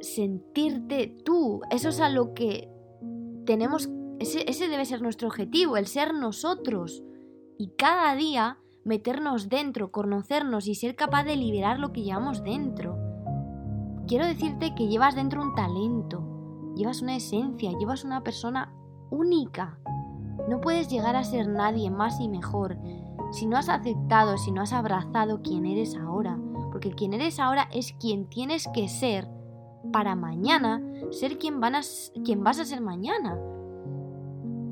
sentirte 0.00 1.16
tú. 1.24 1.60
Eso 1.70 1.90
es 1.90 2.00
a 2.00 2.08
lo 2.08 2.34
que 2.34 2.68
tenemos, 3.44 3.90
ese, 4.18 4.48
ese 4.50 4.68
debe 4.68 4.84
ser 4.84 5.02
nuestro 5.02 5.28
objetivo, 5.28 5.76
el 5.76 5.86
ser 5.86 6.14
nosotros. 6.14 7.04
y 7.58 7.68
cada 7.76 8.14
día 8.16 8.58
meternos 8.84 9.48
dentro, 9.48 9.90
conocernos 9.90 10.66
y 10.66 10.74
ser 10.74 10.96
capaz 10.96 11.24
de 11.24 11.36
liberar 11.36 11.78
lo 11.78 11.92
que 11.92 12.02
llevamos 12.02 12.42
dentro. 12.42 12.96
Quiero 14.06 14.26
decirte 14.26 14.74
que 14.74 14.88
llevas 14.88 15.14
dentro 15.14 15.42
un 15.42 15.54
talento, 15.54 16.72
llevas 16.76 17.02
una 17.02 17.16
esencia, 17.16 17.72
llevas 17.78 18.04
una 18.04 18.22
persona 18.22 18.72
única. 19.10 19.78
No 20.48 20.60
puedes 20.60 20.88
llegar 20.88 21.16
a 21.16 21.24
ser 21.24 21.48
nadie 21.48 21.90
más 21.90 22.20
y 22.20 22.28
mejor 22.28 22.78
si 23.32 23.46
no 23.46 23.56
has 23.56 23.68
aceptado, 23.68 24.38
si 24.38 24.50
no 24.50 24.62
has 24.62 24.72
abrazado 24.72 25.42
quien 25.42 25.66
eres 25.66 25.96
ahora. 25.96 26.38
Porque 26.70 26.90
quien 26.90 27.14
eres 27.14 27.38
ahora 27.38 27.68
es 27.72 27.92
quien 27.94 28.28
tienes 28.28 28.68
que 28.72 28.88
ser 28.88 29.28
para 29.92 30.14
mañana 30.14 30.82
ser 31.10 31.38
quien, 31.38 31.60
van 31.60 31.74
a, 31.74 31.80
quien 32.24 32.44
vas 32.44 32.60
a 32.60 32.64
ser 32.64 32.80
mañana. 32.80 33.38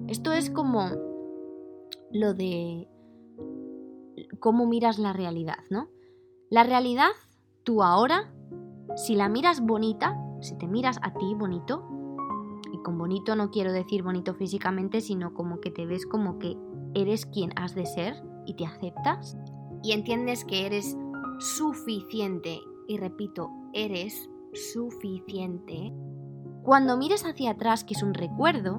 Esto 0.07 0.33
es 0.33 0.51
como 0.51 0.91
lo 2.11 2.35
de 2.35 2.89
cómo 4.41 4.67
miras 4.67 4.99
la 4.99 5.13
realidad, 5.13 5.59
¿no? 5.71 5.89
La 6.51 6.65
realidad, 6.65 7.11
tú 7.63 7.83
ahora, 7.83 8.33
si 8.97 9.15
la 9.15 9.29
miras 9.29 9.61
bonita, 9.61 10.19
si 10.41 10.57
te 10.57 10.67
miras 10.67 10.99
a 11.03 11.13
ti 11.15 11.35
bonito, 11.35 11.85
y 12.73 12.79
con 12.83 12.99
bonito 12.99 13.37
no 13.37 13.51
quiero 13.51 13.73
decir 13.73 14.03
bonito 14.03 14.35
físicamente, 14.35 15.01
sino 15.01 15.35
como 15.35 15.61
que 15.61 15.71
te 15.71 15.87
ves 15.87 16.07
como 16.07 16.39
que 16.39 16.57
eres 16.95 17.27
quien 17.27 17.53
has 17.57 17.75
de 17.75 17.87
ser 17.87 18.23
y 18.47 18.55
te 18.55 18.67
aceptas, 18.67 19.37
y 19.83 19.93
entiendes 19.93 20.45
que 20.45 20.67
eres 20.67 20.97
suficiente, 21.39 22.61
y 22.89 22.97
repito, 22.97 23.51
eres 23.73 24.31
suficiente, 24.55 25.93
cuando 26.69 26.99
mires 26.99 27.25
hacia 27.25 27.53
atrás, 27.53 27.83
que 27.83 27.95
es 27.95 28.03
un 28.03 28.13
recuerdo, 28.13 28.79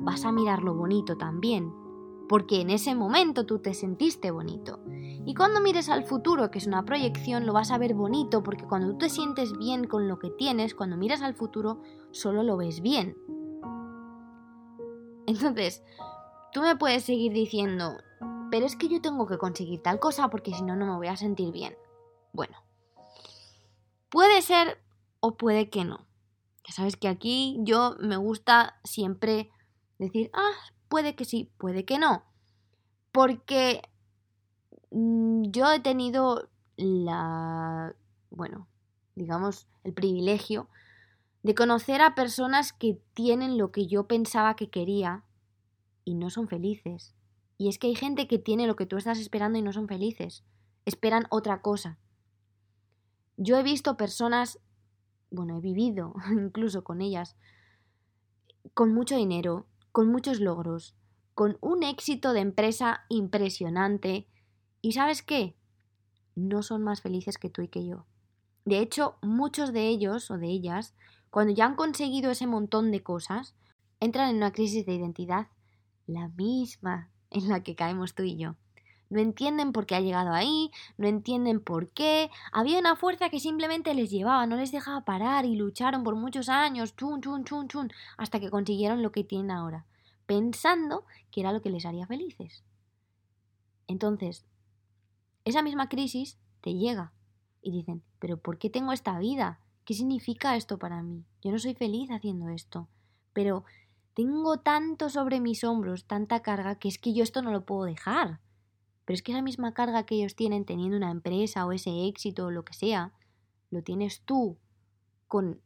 vas 0.00 0.26
a 0.26 0.32
mirar 0.32 0.62
lo 0.62 0.74
bonito 0.74 1.16
también, 1.16 1.72
porque 2.32 2.62
en 2.62 2.70
ese 2.70 2.94
momento 2.94 3.44
tú 3.44 3.58
te 3.58 3.74
sentiste 3.74 4.30
bonito. 4.30 4.80
Y 5.26 5.34
cuando 5.34 5.60
mires 5.60 5.90
al 5.90 6.06
futuro, 6.06 6.50
que 6.50 6.56
es 6.60 6.66
una 6.66 6.82
proyección, 6.82 7.44
lo 7.44 7.52
vas 7.52 7.70
a 7.70 7.76
ver 7.76 7.92
bonito, 7.92 8.42
porque 8.42 8.64
cuando 8.64 8.92
tú 8.92 8.96
te 9.00 9.10
sientes 9.10 9.52
bien 9.58 9.84
con 9.84 10.08
lo 10.08 10.18
que 10.18 10.30
tienes, 10.30 10.74
cuando 10.74 10.96
miras 10.96 11.20
al 11.20 11.34
futuro, 11.34 11.82
solo 12.10 12.42
lo 12.42 12.56
ves 12.56 12.80
bien. 12.80 13.18
Entonces, 15.26 15.82
tú 16.52 16.62
me 16.62 16.74
puedes 16.74 17.04
seguir 17.04 17.34
diciendo, 17.34 17.98
pero 18.50 18.64
es 18.64 18.76
que 18.76 18.88
yo 18.88 19.02
tengo 19.02 19.26
que 19.26 19.36
conseguir 19.36 19.82
tal 19.82 20.00
cosa 20.00 20.30
porque 20.30 20.54
si 20.54 20.62
no, 20.62 20.74
no 20.74 20.86
me 20.86 20.96
voy 20.96 21.08
a 21.08 21.18
sentir 21.18 21.52
bien. 21.52 21.76
Bueno, 22.32 22.56
puede 24.08 24.40
ser 24.40 24.78
o 25.20 25.36
puede 25.36 25.68
que 25.68 25.84
no. 25.84 26.06
Ya 26.66 26.72
sabes 26.72 26.96
que 26.96 27.08
aquí 27.08 27.58
yo 27.60 27.94
me 28.00 28.16
gusta 28.16 28.80
siempre 28.84 29.50
decir, 29.98 30.30
ah, 30.32 30.54
puede 30.92 31.14
que 31.14 31.24
sí, 31.24 31.50
puede 31.56 31.86
que 31.86 31.98
no. 31.98 32.22
Porque 33.12 33.80
mm, 34.90 35.44
yo 35.44 35.72
he 35.72 35.80
tenido 35.80 36.50
la, 36.76 37.96
bueno, 38.28 38.68
digamos, 39.14 39.68
el 39.84 39.94
privilegio 39.94 40.68
de 41.42 41.54
conocer 41.54 42.02
a 42.02 42.14
personas 42.14 42.74
que 42.74 43.00
tienen 43.14 43.56
lo 43.56 43.72
que 43.72 43.86
yo 43.86 44.06
pensaba 44.06 44.54
que 44.54 44.68
quería 44.68 45.24
y 46.04 46.12
no 46.12 46.28
son 46.28 46.46
felices. 46.46 47.14
Y 47.56 47.70
es 47.70 47.78
que 47.78 47.86
hay 47.86 47.94
gente 47.94 48.28
que 48.28 48.38
tiene 48.38 48.66
lo 48.66 48.76
que 48.76 48.84
tú 48.84 48.98
estás 48.98 49.18
esperando 49.18 49.58
y 49.58 49.62
no 49.62 49.72
son 49.72 49.88
felices. 49.88 50.44
Esperan 50.84 51.24
otra 51.30 51.62
cosa. 51.62 51.96
Yo 53.38 53.56
he 53.56 53.62
visto 53.62 53.96
personas 53.96 54.58
bueno, 55.30 55.56
he 55.56 55.60
vivido 55.62 56.14
incluso 56.30 56.84
con 56.84 57.00
ellas, 57.00 57.36
con 58.74 58.92
mucho 58.92 59.16
dinero, 59.16 59.66
con 59.92 60.08
muchos 60.08 60.40
logros, 60.40 60.96
con 61.34 61.58
un 61.60 61.82
éxito 61.82 62.32
de 62.32 62.40
empresa 62.40 63.04
impresionante. 63.08 64.26
¿Y 64.80 64.92
sabes 64.92 65.22
qué? 65.22 65.54
No 66.34 66.62
son 66.62 66.82
más 66.82 67.02
felices 67.02 67.38
que 67.38 67.50
tú 67.50 67.62
y 67.62 67.68
que 67.68 67.86
yo. 67.86 68.06
De 68.64 68.78
hecho, 68.78 69.16
muchos 69.22 69.72
de 69.72 69.88
ellos 69.88 70.30
o 70.30 70.38
de 70.38 70.48
ellas, 70.48 70.94
cuando 71.30 71.54
ya 71.54 71.66
han 71.66 71.76
conseguido 71.76 72.30
ese 72.30 72.46
montón 72.46 72.90
de 72.90 73.02
cosas, 73.02 73.54
entran 74.00 74.30
en 74.30 74.36
una 74.36 74.52
crisis 74.52 74.86
de 74.86 74.94
identidad, 74.94 75.48
la 76.06 76.28
misma 76.28 77.10
en 77.30 77.48
la 77.48 77.62
que 77.62 77.76
caemos 77.76 78.14
tú 78.14 78.22
y 78.24 78.36
yo 78.36 78.56
no 79.12 79.20
entienden 79.20 79.72
por 79.72 79.84
qué 79.84 79.94
ha 79.94 80.00
llegado 80.00 80.32
ahí, 80.32 80.70
no 80.96 81.06
entienden 81.06 81.60
por 81.60 81.90
qué. 81.90 82.30
Había 82.50 82.78
una 82.78 82.96
fuerza 82.96 83.28
que 83.28 83.40
simplemente 83.40 83.92
les 83.94 84.10
llevaba, 84.10 84.46
no 84.46 84.56
les 84.56 84.72
dejaba 84.72 85.04
parar 85.04 85.44
y 85.44 85.54
lucharon 85.54 86.02
por 86.02 86.16
muchos 86.16 86.48
años, 86.48 86.96
chun, 86.96 87.20
chun, 87.20 87.44
chun, 87.44 87.68
chun, 87.68 87.92
hasta 88.16 88.40
que 88.40 88.50
consiguieron 88.50 89.02
lo 89.02 89.12
que 89.12 89.22
tienen 89.22 89.50
ahora, 89.50 89.84
pensando 90.24 91.04
que 91.30 91.42
era 91.42 91.52
lo 91.52 91.60
que 91.60 91.68
les 91.68 91.84
haría 91.84 92.06
felices. 92.06 92.64
Entonces, 93.86 94.46
esa 95.44 95.62
misma 95.62 95.90
crisis 95.90 96.38
te 96.62 96.74
llega 96.74 97.12
y 97.60 97.70
dicen, 97.70 98.02
pero 98.18 98.38
¿por 98.38 98.56
qué 98.56 98.70
tengo 98.70 98.92
esta 98.92 99.18
vida? 99.18 99.60
¿Qué 99.84 99.92
significa 99.92 100.56
esto 100.56 100.78
para 100.78 101.02
mí? 101.02 101.26
Yo 101.42 101.52
no 101.52 101.58
soy 101.58 101.74
feliz 101.74 102.10
haciendo 102.10 102.48
esto, 102.48 102.88
pero 103.34 103.64
tengo 104.14 104.60
tanto 104.60 105.10
sobre 105.10 105.38
mis 105.40 105.64
hombros, 105.64 106.06
tanta 106.06 106.40
carga, 106.40 106.76
que 106.76 106.88
es 106.88 106.98
que 106.98 107.12
yo 107.12 107.22
esto 107.22 107.42
no 107.42 107.50
lo 107.50 107.66
puedo 107.66 107.84
dejar. 107.84 108.40
Pero 109.04 109.14
es 109.14 109.22
que 109.22 109.32
esa 109.32 109.42
misma 109.42 109.74
carga 109.74 110.04
que 110.04 110.16
ellos 110.16 110.36
tienen 110.36 110.64
teniendo 110.64 110.96
una 110.96 111.10
empresa 111.10 111.66
o 111.66 111.72
ese 111.72 112.06
éxito 112.06 112.46
o 112.46 112.50
lo 112.50 112.64
que 112.64 112.74
sea, 112.74 113.12
lo 113.70 113.82
tienes 113.82 114.22
tú 114.22 114.58
con, 115.26 115.60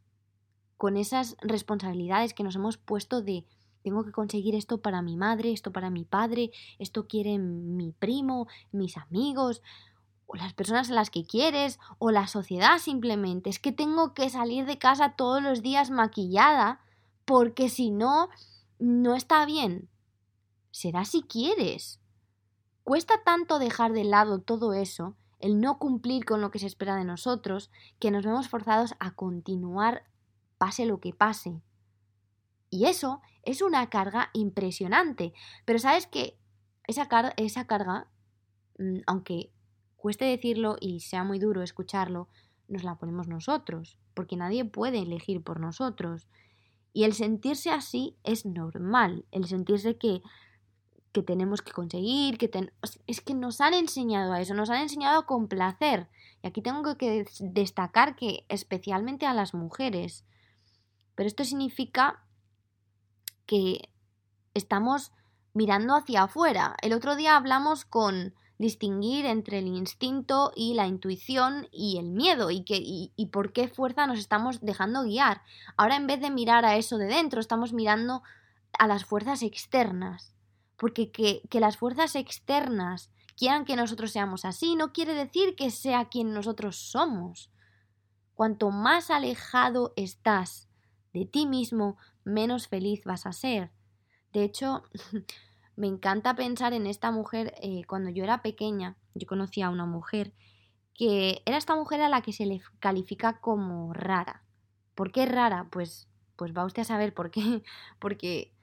con 0.77 0.97
esas 0.97 1.37
responsabilidades 1.41 2.35
que 2.35 2.45
nos 2.45 2.57
hemos 2.57 2.79
puesto 2.79 3.23
de 3.23 3.45
tengo 3.87 4.05
que 4.05 4.11
conseguir 4.11 4.57
esto 4.57 4.83
para 4.83 5.01
mi 5.01 5.17
madre, 5.17 5.53
esto 5.53 5.71
para 5.71 5.91
mi 5.91 6.05
padre, 6.05 6.51
esto 6.81 7.07
quiere 7.07 7.39
mi 7.39 7.93
primo, 7.93 8.49
mis 8.73 8.97
amigos, 8.97 9.63
o 10.27 10.35
las 10.35 10.55
personas 10.55 10.91
a 10.91 10.95
las 10.95 11.09
que 11.09 11.25
quieres, 11.25 11.79
o 12.01 12.11
la 12.11 12.27
sociedad 12.27 12.79
simplemente. 12.79 13.49
Es 13.49 13.61
que 13.61 13.71
tengo 13.71 14.13
que 14.13 14.29
salir 14.29 14.67
de 14.67 14.79
casa 14.79 15.15
todos 15.15 15.41
los 15.41 15.63
días 15.63 15.91
maquillada, 15.91 16.81
porque 17.25 17.69
si 17.69 17.93
no, 17.93 18.29
no 18.81 19.15
está 19.15 19.47
bien. 19.47 19.89
Será 20.73 21.05
si 21.05 21.23
quieres. 21.23 22.01
Cuesta 22.87 23.21
tanto 23.25 23.59
dejar 23.59 23.93
de 23.93 24.05
lado 24.05 24.39
todo 24.39 24.73
eso, 24.73 25.17
el 25.41 25.61
no 25.61 25.77
cumplir 25.81 26.25
con 26.25 26.41
lo 26.41 26.53
que 26.53 26.61
se 26.61 26.69
espera 26.69 26.95
de 26.95 27.05
nosotros, 27.05 27.69
que 27.99 28.13
nos 28.13 28.25
vemos 28.25 28.49
forzados 28.49 28.95
a 29.01 29.11
continuar 29.11 30.05
pase 30.57 30.87
lo 30.87 31.01
que 31.01 31.13
pase. 31.13 31.61
Y 32.71 32.85
eso 32.85 33.23
es 33.43 33.61
una 33.61 33.91
carga 33.91 34.31
impresionante. 34.35 35.33
Pero 35.65 35.81
sabes 35.81 36.07
que 36.07 36.39
esa, 36.87 37.09
esa 37.37 37.67
carga, 37.67 38.07
mm, 38.79 38.99
aunque 39.09 39.51
cueste 39.97 40.25
decirlo 40.25 40.77
y 40.81 41.01
sea 41.01 41.25
muy 41.25 41.41
duro 41.41 41.63
escucharlo, 41.63 42.29
nos 42.69 42.85
la 42.85 42.95
ponemos 42.95 43.27
nosotros, 43.27 43.99
porque 44.15 44.37
nadie 44.37 44.65
puede 44.65 45.01
elegir 45.01 45.43
por 45.43 45.59
nosotros. 45.59 46.29
Y 46.93 47.03
el 47.03 47.15
sentirse 47.15 47.73
así 47.73 48.17
es 48.23 48.47
normal, 48.47 49.25
el 49.33 49.47
sentirse 49.47 49.99
que 49.99 50.23
que 51.17 51.23
tenemos 51.23 51.63
que 51.63 51.73
conseguir, 51.73 52.37
que 52.37 52.51
es 53.07 53.21
que 53.23 53.33
nos 53.33 53.63
han 53.63 53.73
enseñado 53.73 54.35
a 54.35 54.41
eso, 54.43 54.53
nos 54.53 54.69
han 54.69 54.83
enseñado 54.83 55.21
a 55.21 55.25
complacer. 55.27 56.11
Y 56.43 56.47
aquí 56.47 56.61
tengo 56.61 56.99
que 56.99 57.25
destacar 57.41 58.17
que 58.17 58.45
especialmente 58.51 59.25
a 59.25 59.33
las 59.33 59.55
mujeres. 59.55 60.27
Pero 61.15 61.27
esto 61.27 61.43
significa 61.45 62.23
que 63.47 63.89
estamos 64.53 65.13
mirando 65.55 65.97
hacia 65.97 66.25
afuera. 66.25 66.77
El 66.83 66.93
otro 66.93 67.17
día 67.17 67.35
hablamos 67.35 67.87
con 67.87 68.35
distinguir 68.59 69.25
entre 69.25 69.61
el 69.61 69.69
instinto 69.69 70.53
y 70.55 70.75
la 70.75 70.87
intuición 70.87 71.67
y 71.73 71.97
el 71.97 72.11
miedo 72.11 72.51
y, 72.51 72.63
que, 72.63 72.77
y 72.79 73.27
por 73.33 73.55
qué 73.55 73.69
fuerza 73.69 74.07
nos 74.07 74.19
estamos 74.19 74.61
dejando 74.61 75.05
guiar. 75.05 75.41
Ahora 75.79 75.97
en 75.97 76.07
vez 76.07 76.21
de 76.21 76.29
mirar 76.29 76.67
a 76.67 76.77
eso 76.77 76.99
de 76.99 77.07
dentro, 77.07 77.41
estamos 77.41 77.73
mirando 77.73 78.23
a 78.79 78.87
las 78.87 79.07
fuerzas 79.07 79.43
externas. 79.43 80.36
Porque 80.77 81.11
que, 81.11 81.43
las 81.53 81.77
fuerzas 81.77 82.17
externas 82.17 83.11
quieran 83.37 83.65
que 83.65 83.77
nosotros 83.77 84.13
seamos 84.13 84.45
así 84.45 84.77
no 84.77 84.93
quiere 84.93 85.15
decir 85.15 85.57
que 85.57 85.71
sea 85.71 86.09
quien 86.09 86.33
nosotros 86.33 86.77
somos. 86.77 87.51
Cuanto 88.35 88.71
más 88.71 89.11
alejado 89.11 89.93
estás 89.97 90.69
de 91.13 91.25
ti 91.25 91.47
mismo, 91.47 91.97
menos 92.25 92.69
feliz 92.69 93.05
vas 93.05 93.27
a 93.27 93.33
ser. 93.33 93.71
De 94.33 94.45
hecho, 94.45 94.83
me 95.77 95.87
encanta 95.87 96.37
pensar 96.37 96.73
en 96.75 96.87
esta 96.87 97.11
mujer. 97.11 97.55
Eh, 97.63 97.85
cuando 97.87 98.11
yo 98.11 98.25
era 98.25 98.43
pequeña, 98.43 98.97
yo 99.15 99.27
conocía 99.27 99.67
a 99.67 99.71
una 99.71 99.87
mujer 99.87 100.35
que 100.97 101.43
era 101.45 101.57
esta 101.57 101.77
mujer 101.77 102.01
a 102.01 102.09
la 102.09 102.23
que 102.23 102.33
se 102.33 102.47
le 102.47 102.61
califica 102.81 103.41
como 103.41 103.93
rara. 103.93 104.43
¿Por 104.95 105.13
qué 105.13 105.27
rara? 105.27 105.69
Pues, 105.71 106.09
pues 106.37 106.57
va 106.57 106.65
usted 106.65 106.83
a 106.83 106.87
saber 106.87 107.15
por 107.15 107.31
qué. 107.31 107.63
Porque 107.99 108.56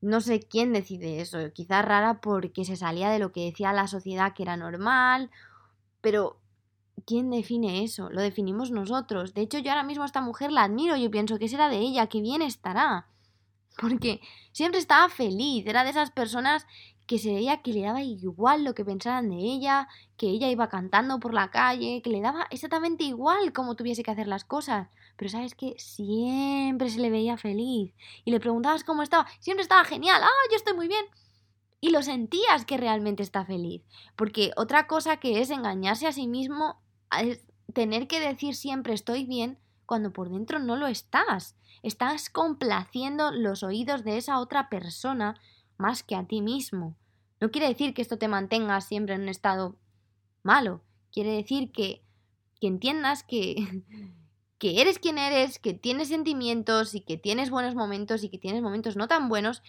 no 0.00 0.20
sé 0.20 0.40
quién 0.40 0.72
decide 0.72 1.20
eso, 1.20 1.38
quizás 1.52 1.84
rara 1.84 2.20
porque 2.20 2.64
se 2.64 2.76
salía 2.76 3.10
de 3.10 3.18
lo 3.18 3.32
que 3.32 3.44
decía 3.44 3.72
la 3.72 3.86
sociedad 3.86 4.32
que 4.34 4.42
era 4.42 4.56
normal, 4.56 5.30
pero 6.00 6.38
¿quién 7.06 7.30
define 7.30 7.84
eso? 7.84 8.10
Lo 8.10 8.22
definimos 8.22 8.70
nosotros. 8.70 9.34
De 9.34 9.42
hecho, 9.42 9.58
yo 9.58 9.70
ahora 9.70 9.82
mismo 9.82 10.04
a 10.04 10.06
esta 10.06 10.20
mujer 10.20 10.52
la 10.52 10.64
admiro, 10.64 10.96
yo 10.96 11.10
pienso 11.10 11.38
que 11.38 11.48
será 11.48 11.68
de 11.68 11.78
ella, 11.78 12.06
que 12.06 12.20
bien 12.20 12.42
estará. 12.42 13.06
Porque 13.80 14.20
siempre 14.52 14.80
estaba 14.80 15.08
feliz, 15.08 15.66
era 15.66 15.84
de 15.84 15.90
esas 15.90 16.10
personas 16.10 16.66
que 17.06 17.18
se 17.18 17.32
veía 17.32 17.60
que 17.60 17.72
le 17.72 17.82
daba 17.82 18.02
igual 18.02 18.62
lo 18.62 18.74
que 18.74 18.84
pensaran 18.84 19.30
de 19.30 19.36
ella, 19.36 19.88
que 20.16 20.28
ella 20.28 20.48
iba 20.48 20.68
cantando 20.68 21.18
por 21.18 21.34
la 21.34 21.50
calle, 21.50 22.02
que 22.02 22.10
le 22.10 22.20
daba 22.20 22.46
exactamente 22.50 23.04
igual 23.04 23.52
cómo 23.52 23.74
tuviese 23.74 24.02
que 24.02 24.12
hacer 24.12 24.28
las 24.28 24.44
cosas. 24.44 24.88
Pero 25.20 25.32
sabes 25.32 25.54
que 25.54 25.74
siempre 25.76 26.88
se 26.88 26.98
le 26.98 27.10
veía 27.10 27.36
feliz. 27.36 27.92
Y 28.24 28.30
le 28.30 28.40
preguntabas 28.40 28.84
cómo 28.84 29.02
estaba, 29.02 29.26
siempre 29.38 29.60
estaba 29.60 29.84
genial, 29.84 30.22
ah, 30.24 30.48
yo 30.50 30.56
estoy 30.56 30.72
muy 30.72 30.88
bien. 30.88 31.04
Y 31.78 31.90
lo 31.90 32.02
sentías 32.02 32.64
que 32.64 32.78
realmente 32.78 33.22
está 33.22 33.44
feliz. 33.44 33.82
Porque 34.16 34.50
otra 34.56 34.86
cosa 34.86 35.18
que 35.18 35.42
es 35.42 35.50
engañarse 35.50 36.06
a 36.06 36.12
sí 36.12 36.26
mismo 36.26 36.80
es 37.20 37.44
tener 37.74 38.08
que 38.08 38.18
decir 38.18 38.54
siempre 38.54 38.94
estoy 38.94 39.26
bien 39.26 39.58
cuando 39.84 40.10
por 40.10 40.30
dentro 40.30 40.58
no 40.58 40.74
lo 40.74 40.86
estás. 40.86 41.54
Estás 41.82 42.30
complaciendo 42.30 43.30
los 43.30 43.62
oídos 43.62 44.04
de 44.04 44.16
esa 44.16 44.40
otra 44.40 44.70
persona 44.70 45.38
más 45.76 46.02
que 46.02 46.16
a 46.16 46.24
ti 46.24 46.40
mismo. 46.40 46.96
No 47.42 47.50
quiere 47.50 47.68
decir 47.68 47.92
que 47.92 48.00
esto 48.00 48.16
te 48.16 48.28
mantenga 48.28 48.80
siempre 48.80 49.16
en 49.16 49.20
un 49.20 49.28
estado 49.28 49.76
malo. 50.42 50.80
Quiere 51.12 51.32
decir 51.32 51.72
que, 51.72 52.00
que 52.58 52.68
entiendas 52.68 53.22
que, 53.22 53.82
que 54.60 54.82
eres 54.82 54.98
quien 54.98 55.16
eres, 55.16 55.58
que 55.58 55.72
tienes 55.72 56.08
sentimientos 56.08 56.94
y 56.94 57.00
que 57.00 57.16
tienes 57.16 57.48
buenos 57.48 57.74
momentos 57.74 58.22
y 58.22 58.28
que 58.28 58.36
tienes 58.36 58.60
momentos 58.60 58.94
no 58.94 59.08
tan 59.08 59.30
buenos 59.30 59.62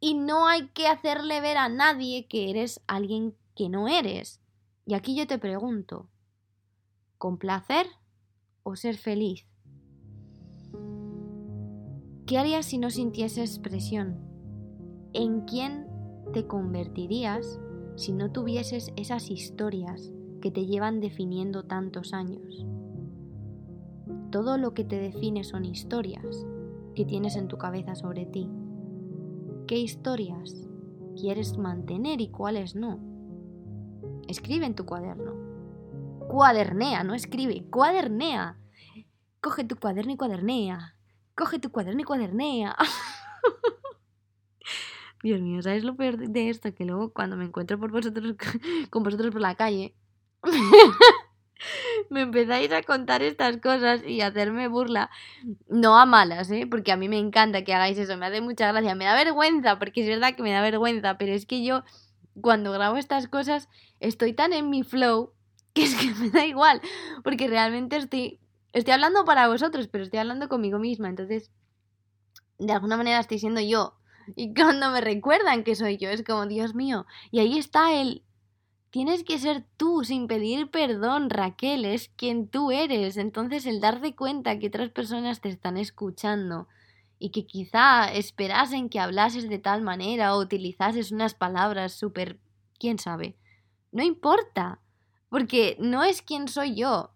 y 0.00 0.14
no 0.14 0.48
hay 0.48 0.66
que 0.70 0.88
hacerle 0.88 1.40
ver 1.40 1.56
a 1.56 1.68
nadie 1.68 2.26
que 2.26 2.50
eres 2.50 2.82
alguien 2.88 3.36
que 3.54 3.68
no 3.68 3.86
eres. 3.86 4.40
Y 4.86 4.94
aquí 4.94 5.14
yo 5.14 5.28
te 5.28 5.38
pregunto, 5.38 6.08
¿complacer 7.16 7.86
o 8.64 8.74
ser 8.74 8.96
feliz? 8.96 9.46
¿Qué 12.26 12.36
harías 12.36 12.66
si 12.66 12.78
no 12.78 12.90
sintieses 12.90 13.60
presión? 13.60 14.18
¿En 15.12 15.42
quién 15.42 15.86
te 16.32 16.48
convertirías 16.48 17.60
si 17.94 18.12
no 18.12 18.32
tuvieses 18.32 18.92
esas 18.96 19.30
historias 19.30 20.12
que 20.42 20.50
te 20.50 20.66
llevan 20.66 21.00
definiendo 21.00 21.66
tantos 21.66 22.12
años? 22.12 22.66
Todo 24.34 24.58
lo 24.58 24.74
que 24.74 24.82
te 24.82 24.98
define 24.98 25.44
son 25.44 25.64
historias 25.64 26.44
que 26.96 27.04
tienes 27.04 27.36
en 27.36 27.46
tu 27.46 27.56
cabeza 27.56 27.94
sobre 27.94 28.26
ti. 28.26 28.50
¿Qué 29.68 29.78
historias 29.78 30.66
quieres 31.16 31.56
mantener 31.56 32.20
y 32.20 32.30
cuáles 32.30 32.74
no? 32.74 32.98
Escribe 34.26 34.66
en 34.66 34.74
tu 34.74 34.86
cuaderno. 34.86 35.36
Cuadernea, 36.26 37.04
no 37.04 37.14
escribe, 37.14 37.64
cuadernea. 37.70 38.58
Coge 39.40 39.62
tu 39.62 39.76
cuaderno 39.76 40.14
y 40.14 40.16
cuadernea. 40.16 40.96
Coge 41.36 41.60
tu 41.60 41.70
cuaderno 41.70 42.00
y 42.00 42.04
cuadernea. 42.04 42.76
Dios 45.22 45.40
mío, 45.40 45.62
¿sabes 45.62 45.84
lo 45.84 45.94
peor 45.94 46.16
de 46.16 46.50
esto? 46.50 46.74
Que 46.74 46.84
luego 46.84 47.12
cuando 47.12 47.36
me 47.36 47.44
encuentro 47.44 47.78
por 47.78 47.92
vosotros, 47.92 48.34
con 48.90 49.04
vosotros 49.04 49.30
por 49.30 49.40
la 49.40 49.54
calle, 49.54 49.94
me 52.10 52.22
empezáis 52.22 52.70
a 52.72 52.82
contar 52.82 53.22
estas 53.22 53.56
cosas 53.58 54.02
y 54.06 54.20
a 54.20 54.28
hacerme 54.28 54.68
burla. 54.68 55.10
No 55.68 55.98
a 55.98 56.06
malas, 56.06 56.50
¿eh? 56.50 56.66
Porque 56.68 56.92
a 56.92 56.96
mí 56.96 57.08
me 57.08 57.18
encanta 57.18 57.64
que 57.64 57.74
hagáis 57.74 57.98
eso, 57.98 58.16
me 58.16 58.26
hace 58.26 58.40
mucha 58.40 58.70
gracia. 58.70 58.94
Me 58.94 59.04
da 59.04 59.14
vergüenza, 59.14 59.78
porque 59.78 60.02
es 60.02 60.08
verdad 60.08 60.34
que 60.34 60.42
me 60.42 60.52
da 60.52 60.62
vergüenza, 60.62 61.18
pero 61.18 61.32
es 61.32 61.46
que 61.46 61.64
yo 61.64 61.84
cuando 62.40 62.72
grabo 62.72 62.96
estas 62.96 63.28
cosas 63.28 63.68
estoy 64.00 64.32
tan 64.32 64.52
en 64.52 64.70
mi 64.70 64.82
flow 64.82 65.32
que 65.72 65.84
es 65.84 65.94
que 65.94 66.14
me 66.20 66.30
da 66.30 66.46
igual, 66.46 66.80
porque 67.22 67.48
realmente 67.48 67.96
estoy, 67.96 68.40
estoy 68.72 68.94
hablando 68.94 69.24
para 69.24 69.48
vosotros, 69.48 69.88
pero 69.88 70.04
estoy 70.04 70.20
hablando 70.20 70.48
conmigo 70.48 70.78
misma, 70.78 71.08
entonces 71.08 71.50
de 72.58 72.72
alguna 72.72 72.96
manera 72.96 73.18
estoy 73.20 73.38
siendo 73.38 73.60
yo 73.60 73.94
y 74.36 74.54
cuando 74.54 74.90
me 74.90 75.00
recuerdan 75.00 75.64
que 75.64 75.74
soy 75.74 75.96
yo, 75.96 76.08
es 76.10 76.22
como, 76.22 76.46
Dios 76.46 76.74
mío. 76.74 77.06
Y 77.30 77.40
ahí 77.40 77.58
está 77.58 77.92
el... 77.92 78.22
Tienes 78.94 79.24
que 79.24 79.40
ser 79.40 79.64
tú 79.76 80.04
sin 80.04 80.28
pedir 80.28 80.70
perdón, 80.70 81.28
Raquel, 81.28 81.84
es 81.84 82.10
quien 82.10 82.46
tú 82.46 82.70
eres. 82.70 83.16
Entonces 83.16 83.66
el 83.66 83.80
darte 83.80 84.14
cuenta 84.14 84.60
que 84.60 84.68
otras 84.68 84.90
personas 84.90 85.40
te 85.40 85.48
están 85.48 85.76
escuchando 85.76 86.68
y 87.18 87.30
que 87.30 87.44
quizá 87.44 88.04
esperasen 88.12 88.88
que 88.88 89.00
hablases 89.00 89.48
de 89.48 89.58
tal 89.58 89.82
manera 89.82 90.36
o 90.36 90.40
utilizases 90.40 91.10
unas 91.10 91.34
palabras 91.34 91.92
súper... 91.92 92.38
quién 92.78 93.00
sabe. 93.00 93.36
No 93.90 94.04
importa, 94.04 94.78
porque 95.28 95.76
no 95.80 96.04
es 96.04 96.22
quien 96.22 96.46
soy 96.46 96.76
yo. 96.76 97.10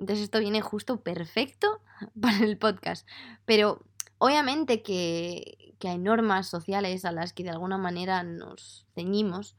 Entonces 0.00 0.24
esto 0.24 0.40
viene 0.40 0.62
justo 0.62 1.00
perfecto 1.00 1.80
para 2.20 2.38
el 2.38 2.58
podcast. 2.58 3.06
Pero 3.44 3.84
obviamente 4.18 4.82
que, 4.82 5.76
que 5.78 5.90
hay 5.90 5.98
normas 5.98 6.48
sociales 6.48 7.04
a 7.04 7.12
las 7.12 7.32
que 7.32 7.44
de 7.44 7.50
alguna 7.50 7.78
manera 7.78 8.24
nos 8.24 8.84
ceñimos, 8.96 9.54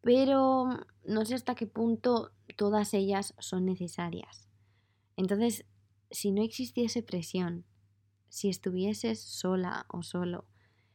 pero 0.00 0.68
no 1.04 1.24
sé 1.24 1.34
hasta 1.34 1.54
qué 1.54 1.66
punto 1.66 2.30
todas 2.56 2.94
ellas 2.94 3.34
son 3.38 3.66
necesarias. 3.66 4.48
Entonces, 5.16 5.64
si 6.10 6.32
no 6.32 6.42
existiese 6.42 7.02
presión, 7.02 7.64
si 8.28 8.48
estuvieses 8.48 9.20
sola 9.20 9.86
o 9.88 10.02
solo, 10.02 10.46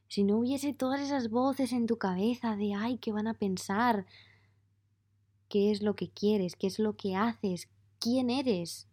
si 0.08 0.24
no 0.24 0.38
hubiese 0.38 0.74
todas 0.74 1.02
esas 1.02 1.30
voces 1.30 1.74
en 1.74 1.88
tu 1.88 1.98
cabeza 1.98 2.56
de, 2.56 2.74
ay, 2.74 2.98
¿qué 2.98 3.12
van 3.12 3.28
a 3.28 3.34
pensar? 3.34 4.06
¿Qué 5.50 5.72
es 5.72 5.82
lo 5.82 5.96
que 5.96 6.10
quieres? 6.10 6.56
¿Qué 6.56 6.68
es 6.68 6.80
lo 6.80 6.96
que 6.96 7.16
haces? 7.16 7.70
¿Quién 8.00 8.30
eres? 8.30 8.88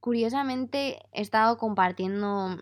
Curiosamente, 0.00 1.00
he 1.12 1.22
estado 1.22 1.56
compartiendo 1.56 2.58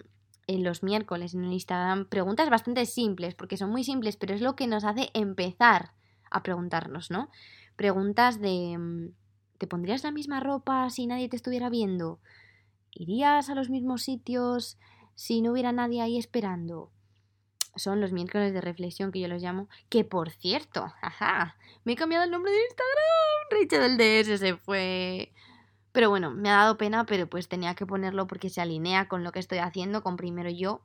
en 0.46 0.64
los 0.64 0.83
miércoles 0.83 1.35
en 1.35 1.44
el 1.44 1.53
Instagram 1.53 2.09
preguntas 2.09 2.51
bastante 2.51 2.87
simples, 2.87 3.35
porque 3.35 3.57
son 3.57 3.70
muy 3.70 3.85
simples, 3.85 4.16
pero 4.16 4.35
es 4.35 4.40
lo 4.40 4.57
que 4.57 4.66
nos 4.66 4.85
hace 4.85 5.11
empezar 5.14 5.92
a 6.33 6.42
preguntarnos, 6.42 7.11
¿no? 7.11 7.31
Preguntas 7.77 8.40
de 8.40 8.77
mm, 8.79 9.09
¿te 9.59 9.66
pondrías 9.66 10.03
la 10.03 10.11
misma 10.11 10.40
ropa 10.40 10.90
si 10.90 11.07
nadie 11.07 11.29
te 11.29 11.37
estuviera 11.37 11.71
viendo? 11.71 12.18
¿Irías 12.90 13.49
a 13.49 13.55
los 13.55 13.71
mismos 13.71 14.03
sitios 14.03 14.77
si 15.14 15.40
no 15.40 15.53
hubiera 15.53 15.71
nadie 15.71 16.03
ahí 16.03 16.18
esperando? 16.18 16.90
Son 17.77 18.01
los 18.01 18.12
miércoles 18.12 18.53
de 18.53 18.61
reflexión 18.61 19.12
que 19.12 19.21
yo 19.21 19.29
los 19.29 19.40
llamo. 19.40 19.68
Que 19.88 20.05
por 20.05 20.31
cierto, 20.31 20.92
ajá, 21.01 21.57
me 21.85 21.92
he 21.92 21.97
cambiado 21.97 22.25
el 22.25 22.31
nombre 22.31 22.51
de 22.51 22.59
Instagram. 22.61 23.51
Rachel 23.51 23.99
del 23.99 24.25
DS 24.25 24.40
se 24.40 24.57
fue. 24.57 25.33
Pero 25.92 26.11
bueno, 26.11 26.31
me 26.33 26.51
ha 26.51 26.57
dado 26.57 26.77
pena, 26.77 27.07
pero 27.07 27.29
pues 27.29 27.49
tenía 27.49 27.75
que 27.75 27.87
ponerlo 27.87 28.27
porque 28.27 28.51
se 28.51 28.61
alinea 28.61 29.09
con 29.09 29.25
lo 29.25 29.33
que 29.33 29.38
estoy 29.38 29.59
haciendo, 29.59 30.03
con 30.03 30.16
primero 30.16 30.51
yo. 30.51 30.83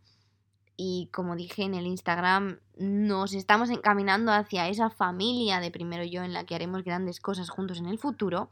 Y 0.77 1.09
como 1.11 1.35
dije 1.35 1.63
en 1.63 1.73
el 1.73 1.87
Instagram, 1.87 2.59
nos 2.77 3.33
estamos 3.33 3.71
encaminando 3.71 4.31
hacia 4.31 4.69
esa 4.69 4.91
familia 4.91 5.59
de 5.59 5.71
primero 5.71 6.03
yo 6.03 6.23
en 6.23 6.33
la 6.33 6.45
que 6.45 6.53
haremos 6.53 6.83
grandes 6.83 7.19
cosas 7.19 7.49
juntos 7.49 7.79
en 7.79 7.87
el 7.87 7.97
futuro. 7.97 8.51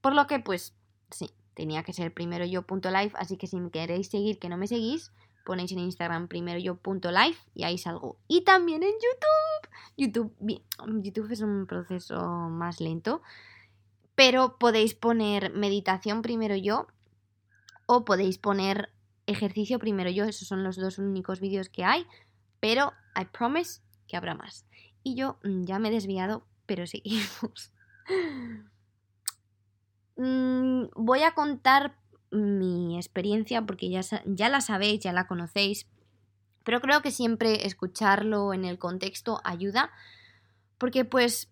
Por 0.00 0.14
lo 0.14 0.26
que 0.26 0.40
pues 0.40 0.74
sí, 1.10 1.30
tenía 1.52 1.82
que 1.82 1.92
ser 1.92 2.14
primero 2.14 2.46
yo.live, 2.46 3.12
así 3.14 3.36
que 3.36 3.46
si 3.46 3.60
me 3.60 3.70
queréis 3.70 4.08
seguir 4.08 4.38
que 4.38 4.48
no 4.48 4.56
me 4.56 4.66
seguís, 4.66 5.12
ponéis 5.44 5.70
en 5.72 5.80
Instagram 5.80 6.28
primero 6.28 6.58
yo.live 6.58 7.36
y 7.54 7.64
ahí 7.64 7.76
salgo. 7.76 8.16
Y 8.26 8.40
también 8.40 8.82
en 8.82 8.92
YouTube. 8.92 9.70
YouTube, 9.96 10.62
YouTube 11.02 11.30
es 11.30 11.42
un 11.42 11.66
proceso 11.66 12.20
más 12.48 12.80
lento. 12.80 13.22
Pero 14.14 14.58
podéis 14.58 14.94
poner 14.94 15.52
meditación 15.52 16.22
primero 16.22 16.56
yo 16.56 16.86
o 17.86 18.04
podéis 18.04 18.38
poner 18.38 18.90
ejercicio 19.26 19.78
primero 19.78 20.10
yo. 20.10 20.24
Esos 20.24 20.48
son 20.48 20.64
los 20.64 20.76
dos 20.76 20.98
únicos 20.98 21.40
vídeos 21.40 21.68
que 21.68 21.84
hay. 21.84 22.06
Pero 22.60 22.92
I 23.20 23.26
promise 23.26 23.80
que 24.06 24.16
habrá 24.16 24.34
más. 24.34 24.66
Y 25.02 25.14
yo 25.14 25.38
mm, 25.44 25.64
ya 25.64 25.78
me 25.78 25.88
he 25.88 25.92
desviado, 25.92 26.46
pero 26.66 26.86
seguimos. 26.86 27.72
Mm, 30.16 30.90
voy 30.94 31.22
a 31.22 31.34
contar 31.34 31.96
mi 32.30 32.96
experiencia 32.96 33.62
porque 33.62 33.90
ya, 33.90 34.02
ya 34.26 34.48
la 34.48 34.60
sabéis, 34.60 35.00
ya 35.00 35.12
la 35.12 35.26
conocéis. 35.26 35.88
Pero 36.62 36.80
creo 36.80 37.02
que 37.02 37.10
siempre 37.10 37.66
escucharlo 37.66 38.54
en 38.54 38.64
el 38.64 38.78
contexto 38.78 39.40
ayuda. 39.42 39.90
Porque 40.78 41.04
pues 41.04 41.48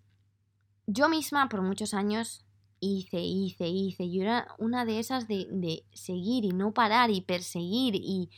yo 0.87 1.09
misma 1.09 1.49
por 1.49 1.63
muchos 1.63 1.93
años 1.95 2.45
hice, 2.83 3.21
hice, 3.21 3.69
hice. 3.69 4.11
Yo 4.11 4.23
era 4.23 4.49
una 4.59 4.85
de 4.85 4.99
esas 4.99 5.29
de, 5.29 5.47
de 5.51 5.85
seguir 5.93 6.45
y 6.45 6.51
no 6.51 6.73
parar 6.73 7.11
y 7.11 7.21
perseguir 7.21 7.95
y 7.95 8.29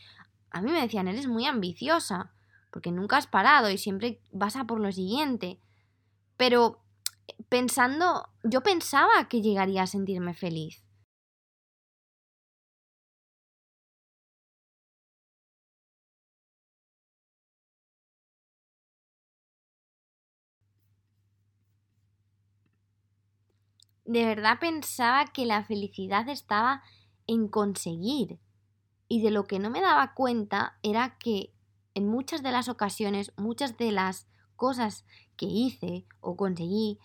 a 0.50 0.61
mí 0.61 0.70
me 0.70 0.80
decían, 0.80 1.09
eres 1.09 1.26
muy 1.26 1.46
ambiciosa, 1.46 2.30
porque 2.70 2.92
nunca 2.92 3.16
has 3.16 3.26
parado 3.26 3.70
y 3.70 3.78
siempre 3.78 4.20
vas 4.30 4.54
a 4.54 4.64
por 4.64 4.78
lo 4.78 4.92
siguiente. 4.92 5.59
Pero 6.37 6.78
pensando, 7.48 8.28
yo 8.44 8.62
pensaba 8.62 9.28
que 9.28 9.42
llegaría 9.42 9.83
a 9.83 9.88
sentirme 9.88 10.33
feliz. 10.33 10.84
De 24.05 24.25
verdad 24.25 24.59
pensaba 24.61 25.25
que 25.27 25.47
la 25.47 25.64
felicidad 25.64 26.29
estaba 26.29 26.83
en 27.27 27.49
conseguir. 27.49 28.38
Y 29.09 29.23
de 29.23 29.31
lo 29.31 29.45
que 29.45 29.59
no 29.59 29.71
me 29.71 29.81
daba 29.81 30.14
cuenta 30.14 30.79
era 30.83 31.17
que 31.19 31.53
en 31.95 32.09
muchas 32.09 32.43
de 32.43 32.51
las 32.51 32.69
ocasiones, 32.69 33.33
muchas 33.37 33.77
de 33.77 33.93
las 33.93 34.27
cosas 34.57 35.05
que 35.37 35.47
hice 35.47 36.07
o 36.21 36.37
conseguí 36.37 36.99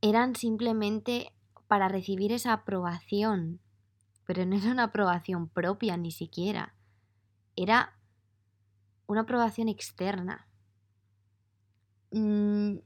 eran 0.00 0.36
simplemente 0.36 1.32
para 1.66 1.88
recibir 1.88 2.32
esa 2.32 2.52
aprobación, 2.52 3.60
pero 4.24 4.46
no 4.46 4.56
era 4.56 4.70
una 4.70 4.84
aprobación 4.84 5.48
propia 5.48 5.96
ni 5.96 6.12
siquiera, 6.12 6.74
era 7.56 7.98
una 9.06 9.22
aprobación 9.22 9.68
externa. 9.68 10.46
Mm, 12.10 12.76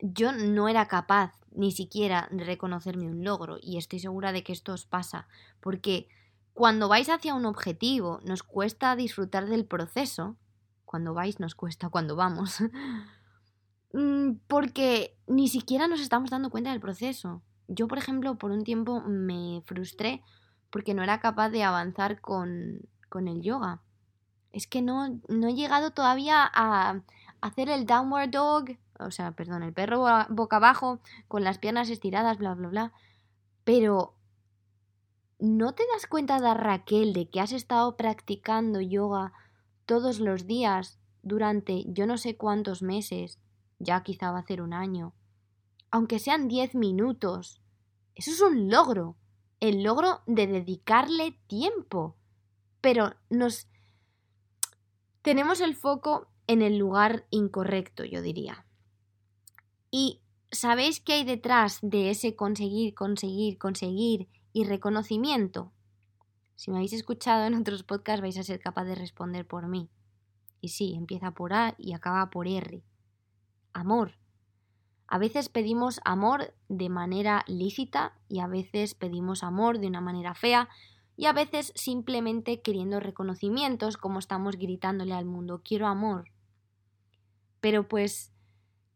yo 0.00 0.32
no 0.32 0.68
era 0.68 0.86
capaz 0.86 1.32
ni 1.54 1.72
siquiera 1.72 2.28
reconocerme 2.30 3.08
un 3.08 3.24
logro 3.24 3.58
y 3.60 3.78
estoy 3.78 4.00
segura 4.00 4.32
de 4.32 4.42
que 4.42 4.52
esto 4.52 4.72
os 4.72 4.86
pasa, 4.86 5.28
porque 5.60 6.08
cuando 6.52 6.88
vais 6.88 7.08
hacia 7.08 7.34
un 7.34 7.46
objetivo 7.46 8.20
nos 8.24 8.42
cuesta 8.42 8.94
disfrutar 8.96 9.46
del 9.46 9.64
proceso, 9.64 10.36
cuando 10.84 11.14
vais 11.14 11.40
nos 11.40 11.54
cuesta 11.54 11.88
cuando 11.88 12.16
vamos, 12.16 12.58
mm, 13.92 14.32
porque 14.46 15.16
ni 15.26 15.48
siquiera 15.48 15.88
nos 15.88 16.00
estamos 16.00 16.30
dando 16.30 16.50
cuenta 16.50 16.70
del 16.70 16.80
proceso. 16.80 17.42
Yo, 17.66 17.88
por 17.88 17.98
ejemplo, 17.98 18.36
por 18.36 18.50
un 18.50 18.62
tiempo 18.62 19.00
me 19.00 19.62
frustré 19.64 20.22
porque 20.70 20.94
no 20.94 21.02
era 21.02 21.20
capaz 21.20 21.50
de 21.50 21.62
avanzar 21.64 22.20
con, 22.20 22.80
con 23.08 23.26
el 23.26 23.42
yoga. 23.42 23.80
Es 24.52 24.66
que 24.66 24.82
no, 24.82 25.20
no 25.28 25.48
he 25.48 25.54
llegado 25.54 25.92
todavía 25.92 26.48
a 26.52 27.00
hacer 27.40 27.68
el 27.68 27.86
downward 27.86 28.30
dog, 28.30 28.64
o 28.98 29.10
sea, 29.10 29.32
perdón, 29.32 29.62
el 29.62 29.72
perro 29.72 30.04
boca 30.28 30.56
abajo, 30.56 31.00
con 31.28 31.44
las 31.44 31.58
piernas 31.58 31.90
estiradas, 31.90 32.38
bla, 32.38 32.54
bla, 32.54 32.68
bla. 32.68 32.92
Pero, 33.64 34.14
¿no 35.38 35.74
te 35.74 35.84
das 35.92 36.06
cuenta, 36.06 36.40
de 36.40 36.54
Raquel, 36.54 37.12
de 37.12 37.28
que 37.28 37.40
has 37.40 37.52
estado 37.52 37.96
practicando 37.96 38.80
yoga 38.80 39.32
todos 39.86 40.20
los 40.20 40.46
días 40.46 40.98
durante 41.22 41.84
yo 41.88 42.06
no 42.06 42.18
sé 42.18 42.36
cuántos 42.36 42.82
meses? 42.82 43.38
Ya 43.78 44.02
quizá 44.02 44.30
va 44.30 44.38
a 44.38 44.46
ser 44.46 44.62
un 44.62 44.72
año. 44.72 45.14
Aunque 45.90 46.18
sean 46.18 46.48
10 46.48 46.74
minutos. 46.74 47.60
Eso 48.14 48.30
es 48.30 48.40
un 48.40 48.70
logro. 48.70 49.16
El 49.60 49.82
logro 49.82 50.22
de 50.26 50.46
dedicarle 50.46 51.38
tiempo. 51.46 52.16
Pero 52.80 53.14
nos... 53.30 53.68
Tenemos 55.22 55.60
el 55.60 55.74
foco 55.74 56.28
en 56.46 56.62
el 56.62 56.76
lugar 56.76 57.26
incorrecto, 57.30 58.04
yo 58.04 58.22
diría. 58.22 58.63
Y 59.96 60.20
¿sabéis 60.50 60.98
qué 60.98 61.12
hay 61.12 61.24
detrás 61.24 61.78
de 61.80 62.10
ese 62.10 62.34
conseguir, 62.34 62.96
conseguir, 62.96 63.58
conseguir 63.58 64.28
y 64.52 64.64
reconocimiento? 64.64 65.70
Si 66.56 66.72
me 66.72 66.78
habéis 66.78 66.94
escuchado 66.94 67.44
en 67.44 67.54
otros 67.54 67.84
podcasts 67.84 68.20
vais 68.20 68.36
a 68.36 68.42
ser 68.42 68.58
capaz 68.58 68.86
de 68.86 68.96
responder 68.96 69.46
por 69.46 69.68
mí. 69.68 69.88
Y 70.60 70.70
sí, 70.70 70.94
empieza 70.96 71.30
por 71.30 71.52
A 71.52 71.76
y 71.78 71.92
acaba 71.92 72.28
por 72.30 72.48
R. 72.48 72.82
Amor. 73.72 74.18
A 75.06 75.18
veces 75.18 75.48
pedimos 75.48 76.00
amor 76.04 76.52
de 76.68 76.88
manera 76.88 77.44
lícita 77.46 78.18
y 78.28 78.40
a 78.40 78.48
veces 78.48 78.96
pedimos 78.96 79.44
amor 79.44 79.78
de 79.78 79.86
una 79.86 80.00
manera 80.00 80.34
fea 80.34 80.68
y 81.16 81.26
a 81.26 81.32
veces 81.32 81.72
simplemente 81.76 82.62
queriendo 82.62 82.98
reconocimientos 82.98 83.96
como 83.96 84.18
estamos 84.18 84.56
gritándole 84.56 85.14
al 85.14 85.24
mundo 85.24 85.62
quiero 85.64 85.86
amor. 85.86 86.32
Pero 87.60 87.86
pues, 87.86 88.33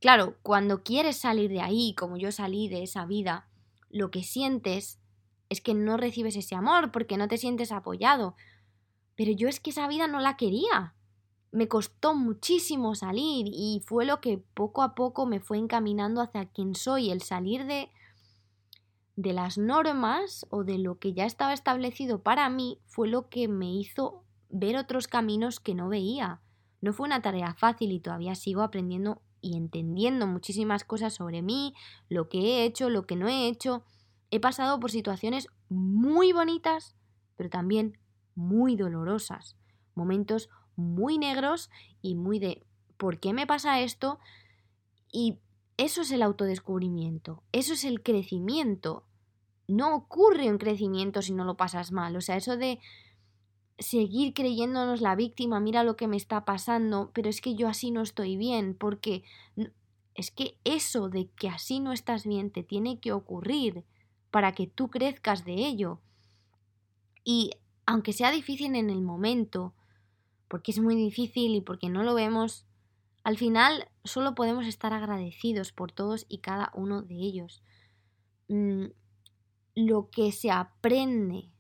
claro, 0.01 0.37
cuando 0.43 0.83
quieres 0.83 1.17
salir 1.17 1.51
de 1.51 1.61
ahí, 1.61 1.95
como 1.95 2.17
yo 2.17 2.33
salí 2.33 2.69
de 2.69 2.83
esa 2.83 3.07
vida, 3.07 3.49
lo 3.91 4.11
que 4.11 4.23
sientes 4.23 4.99
es 5.49 5.61
que 5.61 5.75
no 5.75 5.97
recibes 5.97 6.37
ese 6.37 6.55
amor 6.55 6.93
porque 6.93 7.17
no 7.17 7.29
te 7.29 7.39
sientes 7.39 7.73
apoyado. 7.73 8.37
Pero 9.17 9.33
yo 9.33 9.49
es 9.49 9.61
que 9.61 9.71
esa 9.71 9.89
vida 9.89 10.07
no 10.07 10.21
la 10.21 10.37
quería. 10.37 10.95
Me 11.51 11.69
costó 11.69 12.15
muchísimo 12.15 12.95
salir 12.95 13.47
y 13.49 13.83
fue 13.87 14.05
lo 14.05 14.21
que 14.21 14.39
poco 14.39 14.83
a 14.83 14.95
poco 14.95 15.25
me 15.27 15.41
fue 15.41 15.59
encaminando 15.59 16.21
hacia 16.21 16.47
quien 16.47 16.75
soy, 16.75 17.11
el 17.11 17.23
salir 17.23 17.65
de 17.65 17.91
de 19.19 19.33
las 19.33 19.59
normas 19.59 20.47
o 20.49 20.63
de 20.63 20.79
lo 20.79 21.01
que 21.01 21.13
ya 21.13 21.25
estaba 21.25 21.53
establecido 21.53 22.23
para 22.23 22.49
mí 22.51 22.79
fue 22.87 23.09
lo 23.09 23.29
que 23.29 23.49
me 23.49 23.69
hizo 23.69 24.23
ver 24.49 24.77
otros 24.77 25.09
caminos 25.09 25.59
que 25.59 25.75
no 25.75 25.89
veía. 25.89 26.41
No 26.81 26.93
fue 26.93 27.07
una 27.07 27.21
tarea 27.21 27.53
fácil 27.55 27.91
y 27.91 27.99
todavía 27.99 28.37
sigo 28.37 28.63
aprendiendo 28.63 29.21
y 29.41 29.57
entendiendo 29.57 30.27
muchísimas 30.27 30.85
cosas 30.85 31.15
sobre 31.15 31.43
mí, 31.43 31.75
lo 32.09 32.29
que 32.29 32.39
he 32.39 32.65
hecho, 32.65 32.91
lo 32.91 33.07
que 33.07 33.17
no 33.17 33.29
he 33.29 33.49
hecho. 33.49 33.85
He 34.31 34.41
pasado 34.41 34.79
por 34.81 34.91
situaciones 34.91 35.49
muy 35.69 36.33
bonitas, 36.33 36.97
pero 37.37 37.49
también 37.49 37.99
muy 38.35 38.77
dolorosas, 38.77 39.57
momentos 39.95 40.49
muy 40.77 41.19
negros 41.19 41.71
y 42.03 42.15
muy 42.15 42.39
de 42.39 42.65
¿por 42.97 43.19
qué 43.19 43.33
me 43.33 43.47
pasa 43.47 43.81
esto? 43.81 44.19
Y 45.11 45.39
eso 45.77 46.03
es 46.03 46.11
el 46.11 46.23
autodescubrimiento, 46.23 47.43
eso 47.53 47.73
es 47.75 47.85
el 47.85 48.03
crecimiento. 48.03 49.05
No 49.67 49.95
ocurre 49.95 50.51
un 50.51 50.59
crecimiento 50.59 51.23
si 51.23 51.33
no 51.33 51.45
lo 51.45 51.57
pasas 51.57 51.93
mal, 51.93 52.17
o 52.17 52.21
sea, 52.21 52.37
eso 52.37 52.57
de 52.57 52.81
seguir 53.79 54.35
creyéndonos 54.35 55.01
la 55.01 55.15
víctima, 55.15 55.61
mira 55.61 55.85
lo 55.85 55.97
que 55.97 56.09
me 56.09 56.17
está 56.17 56.45
pasando, 56.45 57.11
pero 57.15 57.29
es 57.29 57.41
que 57.41 57.55
yo 57.55 57.69
así 57.69 57.91
no 57.91 58.03
estoy 58.03 58.37
bien, 58.37 58.75
porque 58.75 59.23
es 60.15 60.31
que 60.31 60.59
eso 60.65 61.09
de 61.09 61.29
que 61.31 61.49
así 61.49 61.79
no 61.81 61.93
estás 61.93 62.27
bien 62.27 62.51
te 62.51 62.63
tiene 62.63 62.99
que 62.99 63.13
ocurrir 63.13 63.85
para 64.31 64.53
que 64.53 64.67
tú 64.67 64.89
crezcas 64.89 65.45
de 65.45 65.55
ello. 65.55 66.01
Y 67.25 67.53
aunque 67.87 68.13
sea 68.13 68.31
difícil 68.31 68.75
en 68.75 68.91
el 68.91 69.01
momento, 69.01 69.75
porque 70.49 70.73
es 70.73 70.81
muy 70.81 70.97
difícil 70.97 71.55
y 71.55 71.61
porque 71.61 71.89
no 71.89 72.03
lo 72.03 72.15
vemos, 72.15 72.67
al 73.23 73.37
final 73.37 73.89
solo 74.05 74.35
podemos 74.35 74.67
estar 74.67 74.93
agradecidos 74.93 75.73
por 75.73 75.93
todos 75.93 76.27
y 76.29 76.39
cada 76.39 76.73
uno 76.75 77.03
de 77.03 77.15
ellos. 77.15 77.63
Mm, 78.49 78.87
lo 79.75 80.11
que 80.11 80.33
se 80.33 80.51
aprende 80.51 81.51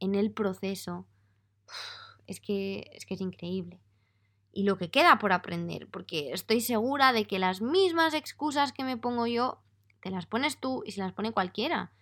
en 0.00 0.14
el 0.14 0.32
proceso 0.32 1.06
es 2.26 2.40
que, 2.40 2.90
es 2.92 3.06
que 3.06 3.14
es 3.14 3.20
increíble. 3.20 3.80
Y 4.52 4.62
lo 4.62 4.78
que 4.78 4.90
queda 4.90 5.18
por 5.18 5.32
aprender, 5.32 5.88
porque 5.88 6.32
estoy 6.32 6.60
segura 6.60 7.12
de 7.12 7.24
que 7.24 7.38
las 7.38 7.60
mismas 7.60 8.14
excusas 8.14 8.72
que 8.72 8.84
me 8.84 8.96
pongo 8.96 9.26
yo, 9.26 9.58
te 10.00 10.10
las 10.10 10.26
pones 10.26 10.58
tú 10.58 10.82
y 10.86 10.92
se 10.92 11.00
las 11.00 11.12
pone 11.12 11.32
cualquiera. 11.32 11.92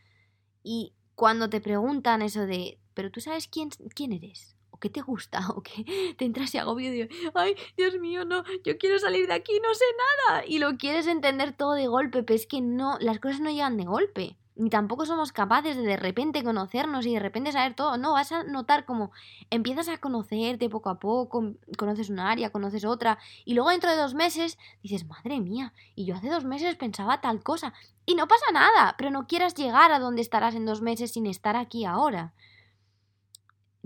Y 0.62 0.92
cuando 1.14 1.48
te 1.48 1.60
preguntan 1.60 2.20
eso 2.20 2.46
de, 2.46 2.78
pero 2.94 3.10
tú 3.10 3.20
sabes 3.20 3.48
quién, 3.48 3.70
quién 3.94 4.12
eres, 4.12 4.54
o 4.70 4.78
qué 4.78 4.90
te 4.90 5.00
gusta, 5.00 5.48
o 5.56 5.62
qué 5.62 6.14
te 6.18 6.24
entras 6.24 6.54
y 6.54 6.58
agobio 6.58 6.90
de, 6.90 7.08
ay, 7.34 7.54
Dios 7.76 7.98
mío, 7.98 8.24
no, 8.24 8.44
yo 8.64 8.76
quiero 8.76 8.98
salir 8.98 9.26
de 9.26 9.34
aquí, 9.34 9.58
no 9.62 9.72
sé 9.74 9.84
nada. 10.28 10.44
Y 10.46 10.58
lo 10.58 10.76
quieres 10.76 11.06
entender 11.06 11.56
todo 11.56 11.72
de 11.72 11.86
golpe, 11.86 12.22
pero 12.22 12.36
es 12.36 12.46
que 12.46 12.60
no, 12.60 12.98
las 13.00 13.18
cosas 13.18 13.40
no 13.40 13.50
llegan 13.50 13.78
de 13.78 13.84
golpe 13.84 14.36
ni 14.54 14.68
tampoco 14.70 15.06
somos 15.06 15.32
capaces 15.32 15.76
de 15.76 15.82
de 15.82 15.96
repente 15.96 16.44
conocernos 16.44 17.06
y 17.06 17.14
de 17.14 17.20
repente 17.20 17.52
saber 17.52 17.74
todo. 17.74 17.96
No, 17.96 18.12
vas 18.12 18.32
a 18.32 18.42
notar 18.44 18.84
como 18.84 19.10
empiezas 19.50 19.88
a 19.88 19.98
conocerte 19.98 20.68
poco 20.68 20.90
a 20.90 20.98
poco, 20.98 21.54
conoces 21.78 22.10
una 22.10 22.30
área, 22.30 22.50
conoces 22.50 22.84
otra, 22.84 23.18
y 23.44 23.54
luego 23.54 23.70
dentro 23.70 23.90
de 23.90 23.96
dos 23.96 24.14
meses 24.14 24.58
dices, 24.82 25.06
madre 25.06 25.40
mía, 25.40 25.72
y 25.94 26.04
yo 26.04 26.14
hace 26.14 26.28
dos 26.28 26.44
meses 26.44 26.76
pensaba 26.76 27.20
tal 27.20 27.42
cosa. 27.42 27.72
Y 28.04 28.14
no 28.14 28.26
pasa 28.26 28.46
nada, 28.52 28.94
pero 28.98 29.10
no 29.10 29.26
quieras 29.26 29.54
llegar 29.54 29.92
a 29.92 29.98
donde 29.98 30.22
estarás 30.22 30.54
en 30.54 30.66
dos 30.66 30.82
meses 30.82 31.12
sin 31.12 31.26
estar 31.26 31.56
aquí 31.56 31.84
ahora. 31.84 32.34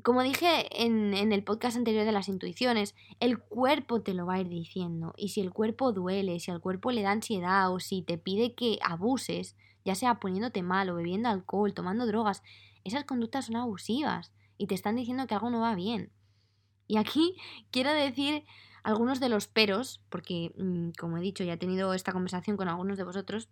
Como 0.02 0.22
dije 0.22 0.84
en, 0.84 1.14
en 1.14 1.32
el 1.32 1.42
podcast 1.42 1.76
anterior 1.76 2.04
de 2.04 2.12
las 2.12 2.28
intuiciones, 2.28 2.94
el 3.18 3.38
cuerpo 3.38 4.02
te 4.02 4.14
lo 4.14 4.26
va 4.26 4.34
a 4.34 4.40
ir 4.40 4.48
diciendo. 4.48 5.14
Y 5.16 5.30
si 5.30 5.40
el 5.40 5.52
cuerpo 5.52 5.92
duele, 5.92 6.38
si 6.38 6.50
al 6.50 6.60
cuerpo 6.60 6.92
le 6.92 7.02
da 7.02 7.10
ansiedad 7.10 7.72
o 7.72 7.80
si 7.80 8.02
te 8.02 8.16
pide 8.16 8.54
que 8.54 8.78
abuses, 8.82 9.56
ya 9.86 9.94
sea 9.94 10.18
poniéndote 10.18 10.62
mal 10.62 10.90
o 10.90 10.96
bebiendo 10.96 11.28
alcohol, 11.28 11.72
tomando 11.72 12.06
drogas, 12.06 12.42
esas 12.84 13.04
conductas 13.04 13.46
son 13.46 13.56
abusivas 13.56 14.32
y 14.58 14.66
te 14.66 14.74
están 14.74 14.96
diciendo 14.96 15.26
que 15.26 15.34
algo 15.34 15.48
no 15.48 15.60
va 15.60 15.76
bien. 15.76 16.10
Y 16.88 16.98
aquí 16.98 17.36
quiero 17.70 17.92
decir 17.92 18.44
algunos 18.82 19.20
de 19.20 19.28
los 19.28 19.46
peros, 19.46 20.02
porque 20.10 20.52
mm, 20.58 20.90
como 20.98 21.18
he 21.18 21.20
dicho, 21.20 21.44
ya 21.44 21.54
he 21.54 21.56
tenido 21.56 21.94
esta 21.94 22.12
conversación 22.12 22.56
con 22.56 22.68
algunos 22.68 22.98
de 22.98 23.04
vosotros 23.04 23.48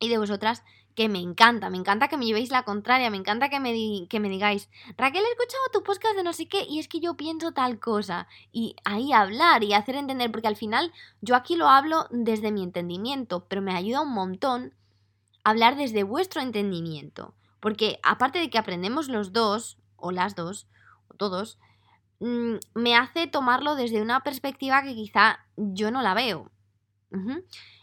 y 0.00 0.08
de 0.08 0.18
vosotras, 0.18 0.62
que 0.94 1.08
me 1.08 1.20
encanta, 1.20 1.70
me 1.70 1.78
encanta 1.78 2.08
que 2.08 2.16
me 2.16 2.26
llevéis 2.26 2.50
la 2.50 2.64
contraria, 2.64 3.08
me 3.08 3.16
encanta 3.16 3.48
que 3.48 3.60
me, 3.60 3.72
que 4.08 4.20
me 4.20 4.28
digáis, 4.28 4.68
Raquel, 4.96 5.24
he 5.24 5.30
escuchado 5.30 5.62
tu 5.72 5.82
podcast 5.82 6.16
de 6.16 6.24
no 6.24 6.32
sé 6.32 6.46
qué 6.46 6.64
y 6.68 6.78
es 6.78 6.88
que 6.88 7.00
yo 7.00 7.16
pienso 7.16 7.52
tal 7.52 7.80
cosa. 7.80 8.26
Y 8.52 8.76
ahí 8.84 9.12
hablar 9.12 9.64
y 9.64 9.72
hacer 9.72 9.94
entender, 9.94 10.30
porque 10.30 10.48
al 10.48 10.56
final 10.56 10.92
yo 11.20 11.36
aquí 11.36 11.56
lo 11.56 11.68
hablo 11.68 12.06
desde 12.10 12.52
mi 12.52 12.62
entendimiento, 12.62 13.46
pero 13.48 13.62
me 13.62 13.74
ayuda 13.74 14.02
un 14.02 14.12
montón 14.12 14.74
hablar 15.44 15.76
desde 15.76 16.02
vuestro 16.02 16.40
entendimiento. 16.40 17.34
Porque 17.60 17.98
aparte 18.02 18.38
de 18.38 18.50
que 18.50 18.58
aprendemos 18.58 19.08
los 19.08 19.32
dos, 19.32 19.78
o 19.96 20.12
las 20.12 20.34
dos, 20.34 20.68
o 21.08 21.14
todos, 21.14 21.58
mm, 22.20 22.56
me 22.74 22.96
hace 22.96 23.26
tomarlo 23.26 23.74
desde 23.74 24.02
una 24.02 24.22
perspectiva 24.22 24.82
que 24.82 24.94
quizá 24.94 25.40
yo 25.56 25.90
no 25.90 26.02
la 26.02 26.14
veo. 26.14 26.50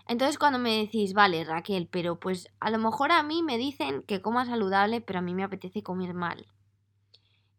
Entonces 0.08 0.38
cuando 0.38 0.60
me 0.60 0.78
decís, 0.78 1.14
vale 1.14 1.44
Raquel, 1.44 1.88
pero 1.88 2.20
pues 2.20 2.50
a 2.60 2.70
lo 2.70 2.78
mejor 2.78 3.12
a 3.12 3.24
mí 3.24 3.42
me 3.42 3.58
dicen 3.58 4.04
que 4.04 4.22
coma 4.22 4.46
saludable, 4.46 5.02
pero 5.02 5.20
a 5.20 5.22
mí 5.22 5.34
me 5.34 5.44
apetece 5.44 5.82
comer 5.82 6.14
mal. 6.14 6.48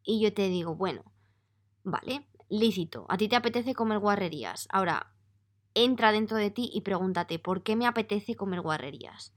Y 0.05 0.21
yo 0.23 0.33
te 0.33 0.49
digo, 0.49 0.77
bueno, 0.77 1.03
vale, 1.83 2.29
lícito, 2.49 3.07
a 3.09 3.17
ti 3.17 3.29
te 3.29 3.37
apetece 3.37 3.75
comer 3.75 3.99
guarrerías. 3.99 4.69
Ahora, 4.71 5.13
entra 5.75 6.13
dentro 6.13 6.37
de 6.37 6.51
ti 6.51 6.71
y 6.73 6.83
pregúntate, 6.83 7.41
¿por 7.41 7.63
qué 7.65 7.75
me 7.75 7.87
apetece 7.87 8.37
comer 8.37 8.61
guarrerías? 8.61 9.35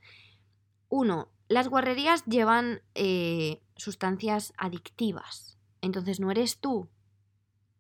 Uno, 0.90 1.30
las 1.48 1.68
guarrerías 1.68 2.26
llevan 2.26 2.82
eh, 2.96 3.62
sustancias 3.76 4.54
adictivas. 4.58 5.58
Entonces 5.82 6.20
no 6.20 6.30
eres 6.32 6.60
tú, 6.60 6.90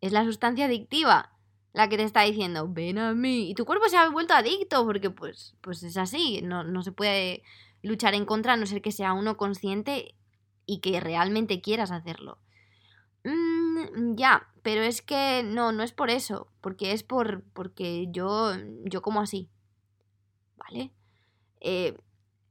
es 0.02 0.12
la 0.12 0.24
sustancia 0.24 0.66
adictiva 0.66 1.36
la 1.74 1.88
que 1.88 1.98
te 1.98 2.04
está 2.04 2.22
diciendo, 2.22 2.68
ven 2.68 2.98
a 2.98 3.14
mí. 3.14 3.50
Y 3.50 3.54
tu 3.54 3.66
cuerpo 3.66 3.88
se 3.90 3.98
ha 3.98 4.10
vuelto 4.10 4.34
adicto 4.34 4.86
porque 4.86 5.10
pues, 5.10 5.56
pues 5.62 5.84
es 5.84 5.98
así, 5.98 6.42
no, 6.42 6.64
no 6.64 6.82
se 6.82 6.92
puede 6.92 7.44
luchar 7.82 8.14
en 8.14 8.26
contra 8.26 8.54
a 8.54 8.58
no 8.58 8.66
ser 8.66 8.82
que 8.82 8.92
sea 8.92 9.14
uno 9.14 9.38
consciente 9.38 10.16
y 10.66 10.80
que 10.80 11.00
realmente 11.00 11.62
quieras 11.62 11.92
hacerlo. 11.92 12.40
Mm, 13.24 14.16
ya, 14.16 14.48
pero 14.62 14.82
es 14.82 15.02
que 15.02 15.44
no, 15.44 15.72
no 15.72 15.84
es 15.84 15.92
por 15.94 16.10
eso, 16.10 16.48
porque 16.62 16.92
es 16.92 17.04
por 17.04 17.44
porque 17.54 18.08
yo 18.12 18.52
yo 18.86 19.02
como 19.02 19.22
así. 19.22 19.50
¿Vale? 20.58 20.92
Eh, 21.62 21.98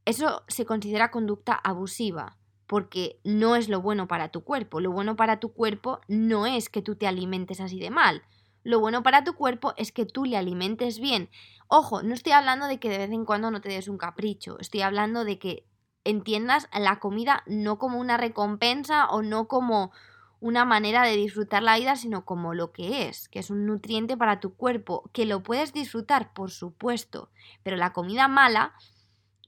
eso 0.08 0.42
se 0.48 0.64
considera 0.64 1.10
conducta 1.10 1.52
abusiva, 1.52 2.38
porque 2.66 3.20
no 3.24 3.56
es 3.56 3.68
lo 3.68 3.82
bueno 3.82 4.08
para 4.08 4.30
tu 4.30 4.42
cuerpo. 4.42 4.80
Lo 4.80 4.90
bueno 4.90 5.16
para 5.16 5.38
tu 5.38 5.52
cuerpo 5.52 6.00
no 6.08 6.46
es 6.46 6.68
que 6.68 6.82
tú 6.82 6.96
te 6.96 7.06
alimentes 7.06 7.60
así 7.60 7.78
de 7.78 7.90
mal. 7.90 8.22
Lo 8.62 8.80
bueno 8.80 9.02
para 9.02 9.24
tu 9.24 9.34
cuerpo 9.34 9.74
es 9.76 9.92
que 9.92 10.06
tú 10.06 10.24
le 10.24 10.36
alimentes 10.36 10.98
bien. 10.98 11.30
Ojo, 11.68 12.02
no 12.02 12.14
estoy 12.14 12.32
hablando 12.32 12.66
de 12.66 12.78
que 12.78 12.88
de 12.88 12.98
vez 12.98 13.10
en 13.10 13.24
cuando 13.24 13.50
no 13.50 13.60
te 13.60 13.68
des 13.68 13.88
un 13.88 13.98
capricho, 13.98 14.58
estoy 14.60 14.80
hablando 14.80 15.24
de 15.24 15.38
que 15.38 15.66
entiendas 16.04 16.68
la 16.72 16.98
comida 17.00 17.42
no 17.46 17.78
como 17.78 18.00
una 18.00 18.16
recompensa 18.16 19.08
o 19.10 19.22
no 19.22 19.46
como 19.46 19.92
una 20.40 20.64
manera 20.64 21.02
de 21.02 21.16
disfrutar 21.16 21.62
la 21.62 21.78
vida, 21.78 21.96
sino 21.96 22.24
como 22.24 22.54
lo 22.54 22.72
que 22.72 23.08
es, 23.08 23.28
que 23.28 23.40
es 23.40 23.50
un 23.50 23.66
nutriente 23.66 24.16
para 24.16 24.40
tu 24.40 24.54
cuerpo, 24.54 25.10
que 25.12 25.26
lo 25.26 25.42
puedes 25.42 25.72
disfrutar, 25.72 26.32
por 26.32 26.50
supuesto, 26.50 27.30
pero 27.62 27.76
la 27.76 27.92
comida 27.92 28.28
mala 28.28 28.74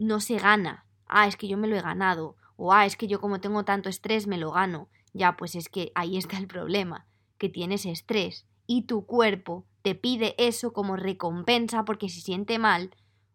no 0.00 0.18
se 0.20 0.38
gana. 0.38 0.86
Ah, 1.06 1.26
es 1.26 1.36
que 1.36 1.46
yo 1.46 1.56
me 1.56 1.68
lo 1.68 1.76
he 1.76 1.82
ganado. 1.82 2.36
O 2.56 2.72
ah, 2.72 2.86
es 2.86 2.96
que 2.96 3.06
yo 3.06 3.20
como 3.20 3.40
tengo 3.40 3.64
tanto 3.64 3.88
estrés 3.88 4.26
me 4.26 4.38
lo 4.38 4.50
gano. 4.50 4.88
Ya, 5.12 5.36
pues 5.36 5.54
es 5.54 5.68
que 5.68 5.92
ahí 5.94 6.16
está 6.16 6.38
el 6.38 6.46
problema, 6.46 7.06
que 7.38 7.48
tienes 7.48 7.84
estrés 7.86 8.46
y 8.66 8.82
tu 8.82 9.04
cuerpo 9.04 9.66
te 9.82 9.94
pide 9.94 10.34
eso 10.38 10.72
como 10.72 10.96
recompensa 10.96 11.84
porque 11.84 12.08
se 12.08 12.20
siente 12.20 12.58
mal 12.58 12.94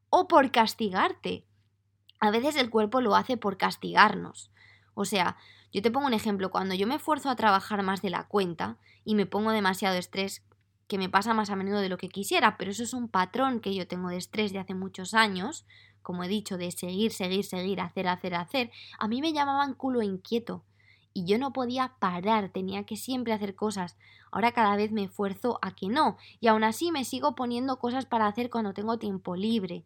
o 0.09 0.27
por 0.27 0.51
castigarte. 0.51 1.45
A 2.19 2.31
veces 2.31 2.55
el 2.55 2.69
cuerpo 2.69 3.01
lo 3.01 3.15
hace 3.15 3.35
por 3.35 3.57
castigarnos. 3.57 4.51
O 4.93 5.05
sea, 5.05 5.35
yo 5.73 5.81
te 5.81 5.91
pongo 5.91 6.07
un 6.07 6.13
ejemplo, 6.13 6.51
cuando 6.51 6.73
yo 6.73 6.87
me 6.87 6.95
esfuerzo 6.95 7.29
a 7.29 7.35
trabajar 7.35 7.83
más 7.83 8.01
de 8.01 8.09
la 8.09 8.27
cuenta 8.27 8.77
y 9.03 9.15
me 9.15 9.25
pongo 9.25 9.51
demasiado 9.51 9.97
estrés, 9.97 10.41
que 10.87 10.97
me 10.97 11.09
pasa 11.09 11.33
más 11.33 11.49
a 11.49 11.55
menudo 11.55 11.79
de 11.79 11.89
lo 11.89 11.97
que 11.97 12.09
quisiera, 12.09 12.57
pero 12.57 12.71
eso 12.71 12.83
es 12.83 12.93
un 12.93 13.09
patrón 13.09 13.59
que 13.59 13.75
yo 13.75 13.87
tengo 13.87 14.09
de 14.09 14.17
estrés 14.17 14.53
de 14.53 14.59
hace 14.59 14.73
muchos 14.73 15.13
años, 15.13 15.65
como 16.05 16.23
he 16.23 16.27
dicho, 16.27 16.57
de 16.57 16.71
seguir, 16.71 17.11
seguir, 17.11 17.43
seguir, 17.43 17.81
hacer, 17.81 18.07
hacer, 18.07 18.35
hacer, 18.35 18.71
a 18.99 19.07
mí 19.07 19.21
me 19.21 19.33
llamaban 19.33 19.73
culo 19.73 20.03
inquieto 20.03 20.63
y 21.13 21.25
yo 21.25 21.39
no 21.39 21.51
podía 21.51 21.95
parar, 21.97 22.49
tenía 22.49 22.83
que 22.83 22.95
siempre 22.95 23.33
hacer 23.33 23.55
cosas. 23.55 23.97
Ahora 24.31 24.51
cada 24.51 24.75
vez 24.75 24.91
me 24.91 25.05
esfuerzo 25.05 25.57
a 25.61 25.73
que 25.73 25.87
no, 25.87 26.17
y 26.41 26.47
aún 26.47 26.63
así 26.63 26.91
me 26.91 27.05
sigo 27.05 27.35
poniendo 27.35 27.79
cosas 27.79 28.05
para 28.05 28.27
hacer 28.27 28.49
cuando 28.49 28.73
tengo 28.73 28.99
tiempo 28.99 29.35
libre. 29.35 29.85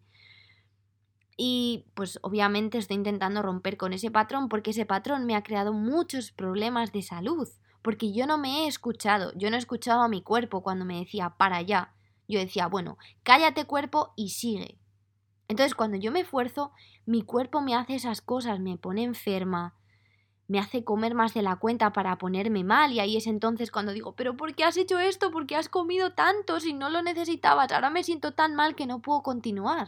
Y 1.38 1.86
pues 1.93 2.19
obviamente 2.21 2.79
estoy 2.79 2.97
intentando 2.97 3.41
romper 3.41 3.77
con 3.77 3.93
ese 3.93 4.12
patrón 4.12 4.49
porque 4.49 4.71
ese 4.71 4.86
patrón 4.86 5.25
me 5.25 5.36
ha 5.36 5.43
creado 5.43 5.71
muchos 5.71 6.32
problemas 6.32 6.91
de 6.91 7.01
salud. 7.01 7.47
Porque 7.82 8.12
yo 8.12 8.27
no 8.27 8.38
me 8.38 8.63
he 8.63 8.67
escuchado, 8.67 9.32
yo 9.38 9.49
no 9.49 9.55
he 9.55 9.60
escuchado 9.60 10.01
a 10.01 10.10
mi 10.10 10.21
cuerpo 10.21 10.63
cuando 10.63 10.84
me 10.84 10.99
decía 10.99 11.36
para 11.38 11.55
allá. 11.55 11.93
Yo 12.27 12.39
decía, 12.39 12.67
bueno, 12.67 12.97
cállate 13.23 13.65
cuerpo 13.65 14.13
y 14.17 14.29
sigue. 14.29 14.79
Entonces 15.49 15.73
cuando 15.73 15.97
yo 15.97 16.12
me 16.12 16.21
esfuerzo, 16.21 16.71
mi 17.07 17.23
cuerpo 17.23 17.59
me 17.59 17.75
hace 17.75 17.95
esas 17.95 18.21
cosas, 18.21 18.59
me 18.59 18.77
pone 18.77 19.03
enferma, 19.03 19.75
me 20.47 20.59
hace 20.59 20.83
comer 20.83 21.15
más 21.15 21.33
de 21.33 21.41
la 21.41 21.55
cuenta 21.55 21.91
para 21.91 22.17
ponerme 22.19 22.63
mal 22.63 22.93
y 22.93 22.99
ahí 22.99 23.17
es 23.17 23.25
entonces 23.25 23.71
cuando 23.71 23.91
digo, 23.91 24.15
pero 24.15 24.38
¿por 24.38 24.53
qué 24.53 24.63
has 24.63 24.77
hecho 24.77 24.99
esto? 24.99 25.31
¿Por 25.31 25.47
qué 25.47 25.55
has 25.55 25.67
comido 25.67 26.13
tanto 26.13 26.59
si 26.59 26.73
no 26.73 26.91
lo 26.91 27.01
necesitabas? 27.01 27.71
Ahora 27.71 27.89
me 27.89 28.03
siento 28.03 28.33
tan 28.33 28.55
mal 28.55 28.75
que 28.75 28.85
no 28.85 29.01
puedo 29.01 29.23
continuar. 29.23 29.88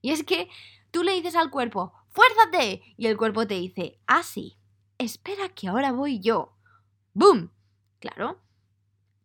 Y 0.00 0.10
es 0.10 0.24
que 0.24 0.48
tú 0.90 1.02
le 1.02 1.12
dices 1.12 1.36
al 1.36 1.50
cuerpo, 1.50 1.92
¡fuérzate! 2.08 2.82
Y 2.96 3.08
el 3.08 3.18
cuerpo 3.18 3.46
te 3.46 3.54
dice, 3.54 4.00
ah, 4.06 4.22
sí, 4.22 4.56
espera 4.96 5.50
que 5.50 5.68
ahora 5.68 5.92
voy 5.92 6.20
yo. 6.20 6.56
¡Bum! 7.12 7.50
Claro. 7.98 8.40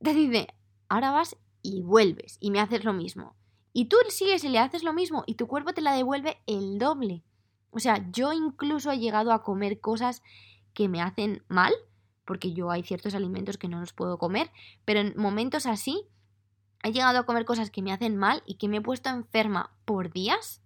Te 0.02 0.13
dice, 0.13 0.47
ahora 0.89 1.12
vas 1.12 1.38
y 1.62 1.82
vuelves 1.84 2.38
y 2.41 2.52
me 2.52 2.60
haces 2.60 2.84
lo 2.84 2.91
mismo. 2.91 3.38
Y 3.74 3.86
tú 3.86 3.98
sigues 4.10 4.44
y 4.44 4.50
le 4.50 4.60
haces 4.60 4.84
lo 4.84 4.94
mismo 4.94 5.24
y 5.26 5.36
tu 5.36 5.48
cuerpo 5.48 5.74
te 5.74 5.82
la 5.82 5.94
devuelve 5.94 6.38
el 6.48 6.78
doble. 6.78 7.24
O 7.72 7.80
sea, 7.80 8.10
yo 8.12 8.32
incluso 8.32 8.92
he 8.92 9.00
llegado 9.00 9.34
a 9.34 9.44
comer 9.44 9.82
cosas 9.82 10.22
que 10.74 10.88
me 10.88 11.02
hacen 11.02 11.44
mal, 11.48 11.74
porque 12.24 12.54
yo 12.54 12.72
hay 12.72 12.84
ciertos 12.84 13.16
alimentos 13.16 13.58
que 13.58 13.68
no 13.68 13.80
los 13.80 13.94
puedo 13.94 14.18
comer, 14.18 14.52
pero 14.86 15.00
en 15.00 15.14
momentos 15.18 15.66
así 15.66 16.08
he 16.84 16.92
llegado 16.92 17.20
a 17.20 17.26
comer 17.26 17.46
cosas 17.46 17.72
que 17.72 17.82
me 17.82 17.92
hacen 17.92 18.16
mal 18.16 18.44
y 18.46 18.56
que 18.56 18.68
me 18.68 18.78
he 18.78 18.82
puesto 18.82 19.10
enferma 19.10 19.72
por 19.86 20.12
días 20.12 20.64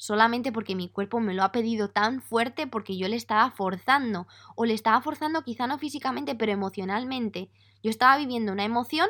solamente 0.00 0.50
porque 0.50 0.74
mi 0.74 0.88
cuerpo 0.88 1.20
me 1.20 1.34
lo 1.34 1.42
ha 1.42 1.52
pedido 1.52 1.90
tan 1.90 2.22
fuerte 2.22 2.66
porque 2.66 2.96
yo 2.96 3.06
le 3.06 3.16
estaba 3.16 3.50
forzando 3.50 4.26
o 4.56 4.64
le 4.64 4.72
estaba 4.72 5.02
forzando 5.02 5.42
quizá 5.42 5.66
no 5.66 5.78
físicamente 5.78 6.34
pero 6.34 6.52
emocionalmente. 6.52 7.50
Yo 7.82 7.90
estaba 7.90 8.16
viviendo 8.16 8.50
una 8.50 8.64
emoción 8.64 9.08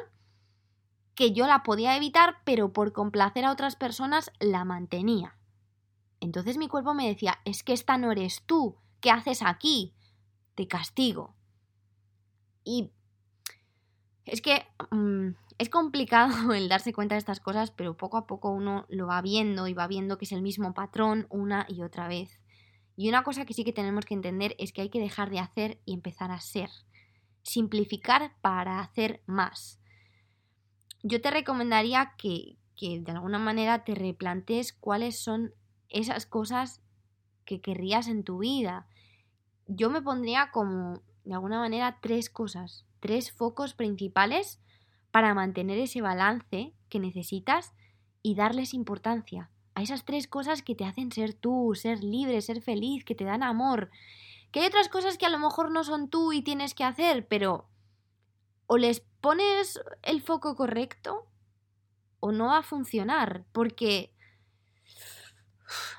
que 1.21 1.33
yo 1.33 1.47
la 1.47 1.63
podía 1.63 1.99
evitar 1.99 2.37
pero 2.47 2.73
por 2.73 2.95
complacer 2.95 3.45
a 3.45 3.53
otras 3.53 3.77
personas 3.77 4.33
la 4.41 4.65
mantenía. 4.65 5.37
Entonces 6.19 6.57
mi 6.57 6.67
cuerpo 6.67 6.95
me 6.95 7.07
decía, 7.07 7.41
es 7.45 7.63
que 7.63 7.75
esta 7.75 7.99
no 7.99 8.11
eres 8.11 8.43
tú, 8.47 8.79
¿qué 9.03 9.11
haces 9.11 9.43
aquí? 9.43 9.93
Te 10.55 10.67
castigo. 10.67 11.35
Y 12.65 12.91
es 14.25 14.41
que 14.41 14.65
mm, 14.91 15.33
es 15.59 15.69
complicado 15.69 16.55
el 16.55 16.71
darse 16.71 16.95
cuenta 16.95 17.17
de 17.17 17.19
estas 17.19 17.41
cosas, 17.41 17.71
pero 17.71 17.99
poco 17.99 18.17
a 18.17 18.27
poco 18.27 18.51
uno 18.51 18.87
lo 18.89 19.07
va 19.07 19.21
viendo 19.21 19.69
y 19.69 19.75
va 19.75 19.87
viendo 19.89 20.17
que 20.17 20.25
es 20.25 20.33
el 20.33 20.41
mismo 20.41 20.73
patrón 20.73 21.27
una 21.29 21.67
y 21.69 21.83
otra 21.83 22.09
vez. 22.09 22.41
Y 22.97 23.11
una 23.11 23.25
cosa 23.25 23.45
que 23.45 23.53
sí 23.53 23.63
que 23.63 23.75
tenemos 23.75 24.07
que 24.07 24.15
entender 24.15 24.57
es 24.59 24.73
que 24.73 24.81
hay 24.81 24.89
que 24.89 25.01
dejar 25.01 25.29
de 25.29 25.41
hacer 25.41 25.83
y 25.85 25.93
empezar 25.93 26.31
a 26.31 26.41
ser. 26.41 26.71
Simplificar 27.43 28.33
para 28.41 28.81
hacer 28.81 29.23
más. 29.27 29.80
Yo 31.03 31.21
te 31.21 31.31
recomendaría 31.31 32.15
que, 32.19 32.57
que 32.77 33.01
de 33.01 33.13
alguna 33.13 33.39
manera 33.39 33.85
te 33.85 33.95
replantees 33.95 34.73
cuáles 34.73 35.19
son 35.19 35.55
esas 35.89 36.27
cosas 36.27 36.83
que 37.45 37.61
querrías 37.61 38.09
en 38.09 38.23
tu 38.23 38.39
vida. 38.39 38.87
Yo 39.67 39.91
me 39.91 40.03
pondría 40.03 40.51
como, 40.53 41.03
de 41.25 41.35
alguna 41.35 41.59
manera, 41.59 41.99
tres 42.01 42.31
cosas, 42.31 42.85
tres 43.01 43.33
focos 43.33 43.75
principales 43.75 44.61
para 45.11 45.35
mantener 45.35 45.79
ese 45.79 46.01
balance 46.01 46.75
que 46.89 47.01
necesitas 47.01 47.73
y 48.23 48.35
darles 48.35 48.75
importancia 48.75 49.51
a 49.75 49.83
esas 49.83 50.05
tres 50.05 50.27
cosas 50.27 50.63
que 50.63 50.75
te 50.75 50.85
hacen 50.85 51.13
ser 51.13 51.35
tú, 51.35 51.73
ser 51.75 52.03
libre, 52.03 52.41
ser 52.41 52.61
feliz, 52.61 53.05
que 53.05 53.15
te 53.15 53.25
dan 53.25 53.43
amor. 53.43 53.91
Que 54.51 54.61
hay 54.61 54.67
otras 54.67 54.89
cosas 54.89 55.17
que 55.17 55.27
a 55.27 55.31
lo 55.31 55.39
mejor 55.39 55.71
no 55.71 55.85
son 55.85 56.11
tú 56.11 56.33
y 56.33 56.43
tienes 56.43 56.75
que 56.75 56.85
hacer, 56.85 57.27
pero 57.27 57.70
o 58.73 58.79
les 58.79 59.01
pones 59.01 59.81
el 60.05 60.23
foco 60.23 60.55
correcto 60.55 61.27
o 62.21 62.31
no 62.31 62.47
va 62.47 62.59
a 62.59 62.63
funcionar, 62.63 63.45
porque 63.51 64.15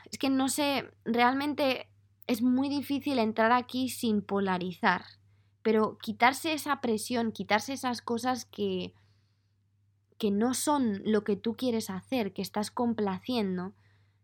es 0.09 0.17
que 0.17 0.29
no 0.29 0.47
sé, 0.47 0.89
realmente 1.03 1.89
es 2.27 2.41
muy 2.41 2.69
difícil 2.69 3.19
entrar 3.19 3.51
aquí 3.51 3.89
sin 3.89 4.21
polarizar, 4.21 5.03
pero 5.63 5.97
quitarse 5.97 6.53
esa 6.53 6.79
presión, 6.79 7.33
quitarse 7.33 7.73
esas 7.73 8.01
cosas 8.01 8.45
que 8.45 8.93
que 10.17 10.31
no 10.31 10.53
son 10.53 11.01
lo 11.03 11.25
que 11.25 11.35
tú 11.35 11.57
quieres 11.57 11.89
hacer, 11.89 12.31
que 12.31 12.41
estás 12.41 12.71
complaciendo, 12.71 13.73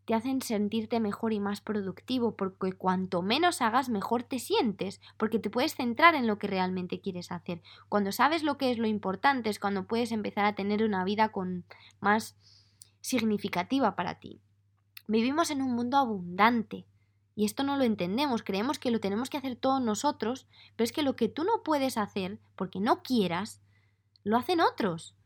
te 0.08 0.14
hacen 0.14 0.42
sentirte 0.42 1.02
mejor 1.02 1.34
y 1.34 1.42
más 1.42 1.60
productivo, 1.60 2.38
porque 2.38 2.72
cuanto 2.72 3.22
menos 3.22 3.62
hagas, 3.62 3.90
mejor 3.90 4.24
te 4.24 4.40
sientes, 4.40 5.02
porque 5.18 5.38
te 5.38 5.50
puedes 5.50 5.76
centrar 5.76 6.16
en 6.16 6.28
lo 6.28 6.40
que 6.40 6.48
realmente 6.48 7.02
quieres 7.02 7.30
hacer. 7.30 7.62
Cuando 7.90 8.14
sabes 8.14 8.42
lo 8.42 8.58
que 8.58 8.72
es 8.72 8.78
lo 8.78 8.88
importante 8.88 9.50
es 9.50 9.60
cuando 9.60 9.86
puedes 9.86 10.14
empezar 10.14 10.46
a 10.46 10.56
tener 10.56 10.82
una 10.82 11.04
vida 11.04 11.34
con 11.34 11.66
más 12.00 12.38
significativa 13.02 13.98
para 13.98 14.18
ti. 14.18 14.40
Vivimos 15.10 15.52
en 15.52 15.62
un 15.62 15.74
mundo 15.76 15.98
abundante, 15.98 16.86
y 17.36 17.44
esto 17.44 17.64
no 17.64 17.76
lo 17.76 17.84
entendemos, 17.84 18.44
creemos 18.44 18.80
que 18.80 18.92
lo 18.92 19.02
tenemos 19.02 19.30
que 19.30 19.36
hacer 19.36 19.58
todos 19.58 19.82
nosotros, 19.82 20.48
pero 20.78 20.86
es 20.86 20.94
que 20.94 21.04
lo 21.04 21.18
que 21.18 21.28
tú 21.28 21.44
no 21.44 21.64
puedes 21.66 21.98
hacer, 21.98 22.40
porque 22.56 22.80
no 22.80 23.04
quieras, 23.04 23.60
lo 24.24 24.38
hacen 24.38 24.62
otros 24.62 25.17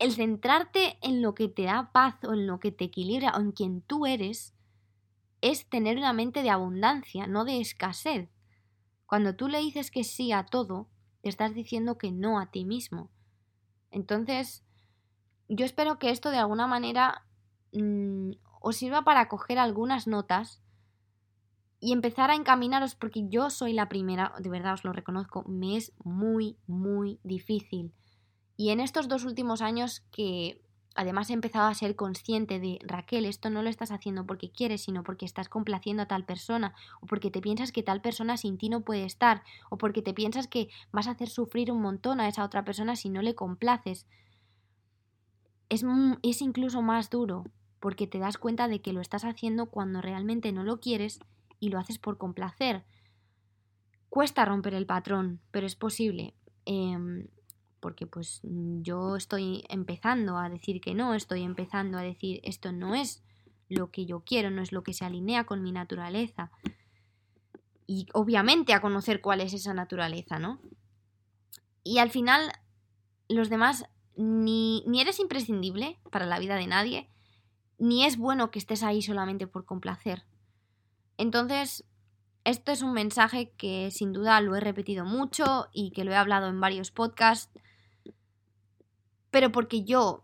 el 0.00 0.12
centrarte 0.12 0.98
en 1.02 1.20
lo 1.20 1.34
que 1.34 1.48
te 1.48 1.64
da 1.64 1.92
paz 1.92 2.16
o 2.24 2.32
en 2.32 2.46
lo 2.46 2.58
que 2.58 2.72
te 2.72 2.84
equilibra 2.84 3.34
o 3.36 3.40
en 3.40 3.52
quien 3.52 3.82
tú 3.82 4.06
eres, 4.06 4.54
es 5.42 5.68
tener 5.68 5.98
una 5.98 6.14
mente 6.14 6.42
de 6.42 6.48
abundancia, 6.48 7.26
no 7.26 7.44
de 7.44 7.60
escasez. 7.60 8.30
Cuando 9.04 9.36
tú 9.36 9.48
le 9.48 9.58
dices 9.58 9.90
que 9.90 10.02
sí 10.02 10.32
a 10.32 10.46
todo, 10.46 10.88
te 11.20 11.28
estás 11.28 11.54
diciendo 11.54 11.98
que 11.98 12.12
no 12.12 12.40
a 12.40 12.50
ti 12.50 12.64
mismo. 12.64 13.10
Entonces, 13.90 14.64
yo 15.48 15.66
espero 15.66 15.98
que 15.98 16.10
esto 16.10 16.30
de 16.30 16.38
alguna 16.38 16.66
manera 16.66 17.26
mm, 17.72 18.30
os 18.62 18.76
sirva 18.76 19.02
para 19.02 19.28
coger 19.28 19.58
algunas 19.58 20.06
notas 20.06 20.62
y 21.78 21.92
empezar 21.92 22.30
a 22.30 22.36
encaminaros, 22.36 22.94
porque 22.94 23.28
yo 23.28 23.50
soy 23.50 23.74
la 23.74 23.88
primera, 23.90 24.32
de 24.38 24.48
verdad 24.48 24.74
os 24.74 24.84
lo 24.84 24.94
reconozco, 24.94 25.44
me 25.46 25.76
es 25.76 25.92
muy, 26.04 26.56
muy 26.66 27.20
difícil. 27.22 27.92
Y 28.60 28.68
en 28.68 28.80
estos 28.80 29.08
dos 29.08 29.24
últimos 29.24 29.62
años 29.62 30.02
que 30.12 30.60
además 30.94 31.30
he 31.30 31.32
empezado 31.32 31.68
a 31.68 31.74
ser 31.74 31.96
consciente 31.96 32.60
de 32.60 32.78
Raquel, 32.82 33.24
esto 33.24 33.48
no 33.48 33.62
lo 33.62 33.70
estás 33.70 33.90
haciendo 33.90 34.26
porque 34.26 34.52
quieres, 34.52 34.82
sino 34.82 35.02
porque 35.02 35.24
estás 35.24 35.48
complaciendo 35.48 36.02
a 36.02 36.08
tal 36.08 36.26
persona, 36.26 36.74
o 37.00 37.06
porque 37.06 37.30
te 37.30 37.40
piensas 37.40 37.72
que 37.72 37.82
tal 37.82 38.02
persona 38.02 38.36
sin 38.36 38.58
ti 38.58 38.68
no 38.68 38.82
puede 38.82 39.06
estar, 39.06 39.44
o 39.70 39.78
porque 39.78 40.02
te 40.02 40.12
piensas 40.12 40.46
que 40.46 40.68
vas 40.92 41.06
a 41.06 41.12
hacer 41.12 41.30
sufrir 41.30 41.72
un 41.72 41.80
montón 41.80 42.20
a 42.20 42.28
esa 42.28 42.44
otra 42.44 42.62
persona 42.62 42.96
si 42.96 43.08
no 43.08 43.22
le 43.22 43.34
complaces. 43.34 44.06
Es, 45.70 45.82
es 46.22 46.42
incluso 46.42 46.82
más 46.82 47.08
duro, 47.08 47.44
porque 47.80 48.06
te 48.06 48.18
das 48.18 48.36
cuenta 48.36 48.68
de 48.68 48.82
que 48.82 48.92
lo 48.92 49.00
estás 49.00 49.24
haciendo 49.24 49.70
cuando 49.70 50.02
realmente 50.02 50.52
no 50.52 50.64
lo 50.64 50.80
quieres 50.80 51.20
y 51.60 51.70
lo 51.70 51.78
haces 51.78 51.98
por 51.98 52.18
complacer. 52.18 52.84
Cuesta 54.10 54.44
romper 54.44 54.74
el 54.74 54.84
patrón, 54.84 55.40
pero 55.50 55.66
es 55.66 55.76
posible. 55.76 56.34
Em, 56.66 57.26
porque 57.80 58.06
pues 58.06 58.40
yo 58.42 59.16
estoy 59.16 59.64
empezando 59.68 60.36
a 60.38 60.48
decir 60.48 60.80
que 60.80 60.94
no, 60.94 61.14
estoy 61.14 61.42
empezando 61.42 61.98
a 61.98 62.02
decir 62.02 62.40
esto 62.44 62.72
no 62.72 62.94
es 62.94 63.22
lo 63.68 63.90
que 63.90 64.06
yo 64.06 64.20
quiero, 64.20 64.50
no 64.50 64.62
es 64.62 64.72
lo 64.72 64.82
que 64.82 64.92
se 64.92 65.04
alinea 65.04 65.44
con 65.44 65.62
mi 65.62 65.72
naturaleza. 65.72 66.50
Y 67.86 68.06
obviamente 68.12 68.72
a 68.72 68.80
conocer 68.80 69.20
cuál 69.20 69.40
es 69.40 69.52
esa 69.52 69.74
naturaleza, 69.74 70.38
¿no? 70.38 70.60
Y 71.82 71.98
al 71.98 72.10
final 72.10 72.52
los 73.28 73.48
demás 73.48 73.86
ni, 74.16 74.84
ni 74.86 75.00
eres 75.00 75.18
imprescindible 75.18 75.98
para 76.10 76.26
la 76.26 76.38
vida 76.38 76.56
de 76.56 76.66
nadie, 76.66 77.08
ni 77.78 78.04
es 78.04 78.18
bueno 78.18 78.50
que 78.50 78.58
estés 78.58 78.82
ahí 78.82 79.02
solamente 79.02 79.46
por 79.46 79.64
complacer. 79.64 80.24
Entonces, 81.16 81.84
esto 82.44 82.72
es 82.72 82.82
un 82.82 82.92
mensaje 82.92 83.50
que 83.56 83.90
sin 83.90 84.12
duda 84.12 84.40
lo 84.40 84.56
he 84.56 84.60
repetido 84.60 85.04
mucho 85.04 85.68
y 85.72 85.90
que 85.90 86.04
lo 86.04 86.12
he 86.12 86.16
hablado 86.16 86.48
en 86.48 86.60
varios 86.60 86.90
podcasts, 86.90 87.50
pero 89.30 89.52
porque 89.52 89.84
yo 89.84 90.22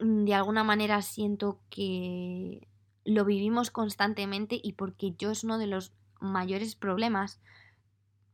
mm, 0.00 0.24
de 0.24 0.34
alguna 0.34 0.64
manera 0.64 1.02
siento 1.02 1.60
que 1.70 2.68
lo 3.04 3.24
vivimos 3.24 3.70
constantemente 3.70 4.60
y 4.62 4.74
porque 4.74 5.14
yo 5.18 5.30
es 5.30 5.44
uno 5.44 5.58
de 5.58 5.66
los 5.66 5.92
mayores 6.20 6.76
problemas, 6.76 7.40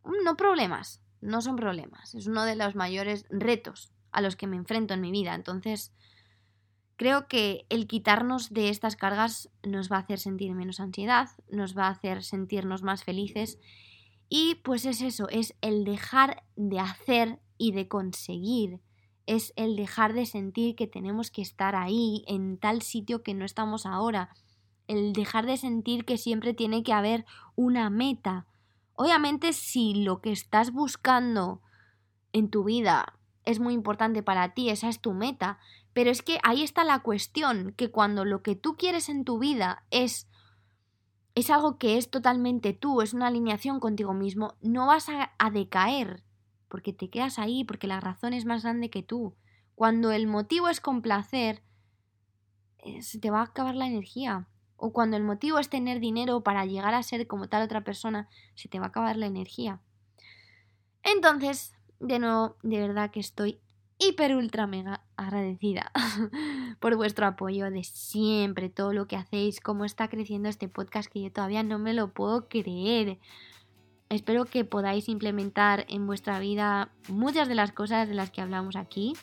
mm, 0.04 0.24
no 0.24 0.36
problemas, 0.36 1.02
no 1.20 1.40
son 1.40 1.56
problemas, 1.56 2.14
es 2.14 2.26
uno 2.26 2.44
de 2.44 2.56
los 2.56 2.74
mayores 2.74 3.26
retos 3.30 3.92
a 4.12 4.20
los 4.20 4.36
que 4.36 4.46
me 4.46 4.56
enfrento 4.56 4.94
en 4.94 5.00
mi 5.00 5.10
vida. 5.10 5.34
Entonces, 5.34 5.92
Creo 6.98 7.28
que 7.28 7.64
el 7.68 7.86
quitarnos 7.86 8.52
de 8.52 8.70
estas 8.70 8.96
cargas 8.96 9.50
nos 9.62 9.90
va 9.90 9.98
a 9.98 10.00
hacer 10.00 10.18
sentir 10.18 10.52
menos 10.54 10.80
ansiedad, 10.80 11.28
nos 11.48 11.78
va 11.78 11.86
a 11.86 11.90
hacer 11.90 12.24
sentirnos 12.24 12.82
más 12.82 13.04
felices 13.04 13.60
y 14.28 14.56
pues 14.64 14.84
es 14.84 15.00
eso, 15.00 15.28
es 15.28 15.54
el 15.60 15.84
dejar 15.84 16.42
de 16.56 16.80
hacer 16.80 17.38
y 17.56 17.70
de 17.70 17.86
conseguir, 17.86 18.80
es 19.28 19.52
el 19.56 19.76
dejar 19.76 20.14
de 20.14 20.24
sentir 20.24 20.74
que 20.74 20.86
tenemos 20.86 21.30
que 21.30 21.42
estar 21.42 21.76
ahí, 21.76 22.24
en 22.26 22.56
tal 22.56 22.80
sitio 22.80 23.22
que 23.22 23.34
no 23.34 23.44
estamos 23.44 23.84
ahora, 23.84 24.30
el 24.86 25.12
dejar 25.12 25.44
de 25.44 25.58
sentir 25.58 26.06
que 26.06 26.16
siempre 26.16 26.54
tiene 26.54 26.82
que 26.82 26.94
haber 26.94 27.26
una 27.54 27.90
meta. 27.90 28.46
Obviamente 28.94 29.52
si 29.52 30.02
lo 30.02 30.22
que 30.22 30.32
estás 30.32 30.72
buscando 30.72 31.60
en 32.32 32.48
tu 32.48 32.64
vida 32.64 33.18
es 33.44 33.60
muy 33.60 33.74
importante 33.74 34.22
para 34.22 34.54
ti, 34.54 34.70
esa 34.70 34.88
es 34.88 34.98
tu 34.98 35.12
meta, 35.12 35.58
pero 35.92 36.10
es 36.10 36.22
que 36.22 36.38
ahí 36.42 36.62
está 36.62 36.82
la 36.82 37.00
cuestión, 37.00 37.74
que 37.76 37.90
cuando 37.90 38.24
lo 38.24 38.42
que 38.42 38.56
tú 38.56 38.76
quieres 38.76 39.10
en 39.10 39.24
tu 39.24 39.38
vida 39.38 39.84
es 39.90 40.26
es 41.34 41.50
algo 41.50 41.78
que 41.78 41.98
es 41.98 42.10
totalmente 42.10 42.72
tú, 42.72 43.00
es 43.00 43.14
una 43.14 43.28
alineación 43.28 43.78
contigo 43.78 44.12
mismo, 44.12 44.54
no 44.60 44.86
vas 44.86 45.06
a, 45.08 45.50
decaer, 45.50 46.24
porque 46.68 46.92
te 46.92 47.10
quedas 47.10 47.38
ahí, 47.38 47.64
porque 47.64 47.86
la 47.86 48.00
razón 48.00 48.32
es 48.32 48.44
más 48.44 48.62
grande 48.62 48.90
que 48.90 49.02
tú. 49.02 49.34
Cuando 49.74 50.12
el 50.12 50.26
motivo 50.26 50.68
es 50.68 50.80
complacer, 50.80 51.62
eh, 52.78 53.02
se 53.02 53.18
te 53.18 53.30
va 53.30 53.40
a 53.40 53.44
acabar 53.44 53.74
la 53.74 53.86
energía. 53.86 54.48
O 54.76 54.92
cuando 54.92 55.16
el 55.16 55.24
motivo 55.24 55.58
es 55.58 55.68
tener 55.68 55.98
dinero 56.00 56.42
para 56.42 56.64
llegar 56.64 56.94
a 56.94 57.02
ser 57.02 57.26
como 57.26 57.48
tal 57.48 57.62
otra 57.62 57.82
persona, 57.82 58.28
se 58.54 58.68
te 58.68 58.78
va 58.78 58.86
a 58.86 58.88
acabar 58.88 59.16
la 59.16 59.26
energía. 59.26 59.80
Entonces, 61.02 61.74
de 62.00 62.18
nuevo, 62.18 62.56
de 62.62 62.80
verdad 62.80 63.10
que 63.10 63.20
estoy 63.20 63.60
hiper 63.98 64.36
ultra 64.36 64.66
mega 64.66 65.02
agradecida 65.16 65.90
por 66.80 66.96
vuestro 66.96 67.26
apoyo 67.26 67.70
de 67.70 67.82
siempre, 67.82 68.68
todo 68.68 68.92
lo 68.92 69.08
que 69.08 69.16
hacéis, 69.16 69.60
cómo 69.60 69.84
está 69.84 70.08
creciendo 70.08 70.48
este 70.48 70.68
podcast 70.68 71.10
que 71.10 71.22
yo 71.22 71.32
todavía 71.32 71.62
no 71.62 71.78
me 71.78 71.92
lo 71.92 72.12
puedo 72.12 72.48
creer. 72.48 73.18
Espero 74.10 74.46
que 74.46 74.64
podáis 74.64 75.08
implementar 75.08 75.84
en 75.88 76.06
vuestra 76.06 76.38
vida 76.40 76.90
muchas 77.08 77.46
de 77.48 77.54
las 77.54 77.72
cosas 77.72 78.08
de 78.08 78.14
las 78.14 78.30
que 78.30 78.40
hablamos 78.40 78.76
aquí. 78.76 79.14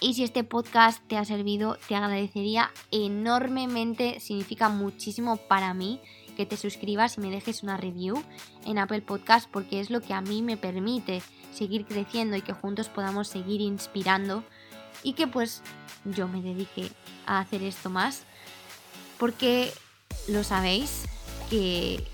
Y 0.00 0.14
si 0.14 0.24
este 0.24 0.42
podcast 0.42 1.06
te 1.06 1.16
ha 1.16 1.24
servido, 1.24 1.78
te 1.86 1.94
agradecería 1.94 2.70
enormemente, 2.90 4.18
significa 4.18 4.68
muchísimo 4.68 5.36
para 5.36 5.72
mí 5.74 6.00
que 6.36 6.46
te 6.46 6.56
suscribas 6.56 7.16
y 7.16 7.20
me 7.20 7.30
dejes 7.30 7.62
una 7.62 7.76
review 7.76 8.22
en 8.64 8.78
Apple 8.78 9.02
Podcast 9.02 9.48
porque 9.48 9.80
es 9.80 9.90
lo 9.90 10.00
que 10.00 10.14
a 10.14 10.20
mí 10.20 10.42
me 10.42 10.56
permite 10.56 11.22
seguir 11.52 11.86
creciendo 11.86 12.36
y 12.36 12.42
que 12.42 12.52
juntos 12.52 12.88
podamos 12.88 13.28
seguir 13.28 13.60
inspirando 13.60 14.42
y 15.04 15.12
que 15.12 15.28
pues 15.28 15.62
yo 16.04 16.26
me 16.26 16.42
dedique 16.42 16.90
a 17.26 17.38
hacer 17.38 17.62
esto 17.62 17.88
más 17.88 18.24
porque 19.18 19.72
lo 20.28 20.42
sabéis 20.42 21.04
que 21.50 22.04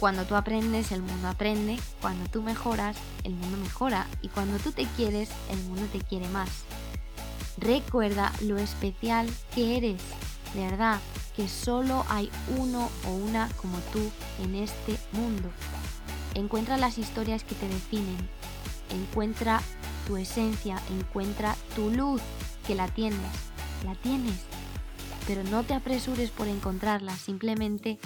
cuando 0.00 0.24
tú 0.24 0.34
aprendes 0.34 0.92
el 0.92 1.02
mundo 1.02 1.28
aprende, 1.28 1.78
cuando 2.00 2.28
tú 2.30 2.42
mejoras 2.42 2.96
el 3.22 3.34
mundo 3.34 3.58
mejora 3.58 4.06
y 4.22 4.28
cuando 4.28 4.58
tú 4.58 4.72
te 4.72 4.86
quieres 4.96 5.28
el 5.50 5.62
mundo 5.64 5.82
te 5.92 6.00
quiere 6.00 6.26
más. 6.30 6.48
Recuerda 7.58 8.32
lo 8.40 8.56
especial 8.56 9.28
que 9.54 9.76
eres, 9.76 10.00
de 10.54 10.64
verdad, 10.64 10.98
que 11.36 11.48
solo 11.48 12.06
hay 12.08 12.30
uno 12.56 12.88
o 13.06 13.10
una 13.10 13.50
como 13.60 13.76
tú 13.92 14.00
en 14.42 14.54
este 14.54 14.96
mundo. 15.12 15.50
Encuentra 16.34 16.78
las 16.78 16.96
historias 16.96 17.44
que 17.44 17.54
te 17.54 17.68
definen, 17.68 18.16
encuentra 18.88 19.60
tu 20.06 20.16
esencia, 20.16 20.80
encuentra 20.98 21.54
tu 21.76 21.90
luz, 21.90 22.22
que 22.66 22.74
la 22.74 22.88
tienes, 22.88 23.18
la 23.84 23.94
tienes. 23.96 24.46
Pero 25.26 25.44
no 25.44 25.62
te 25.62 25.74
apresures 25.74 26.30
por 26.30 26.48
encontrarla, 26.48 27.14
simplemente 27.16 27.98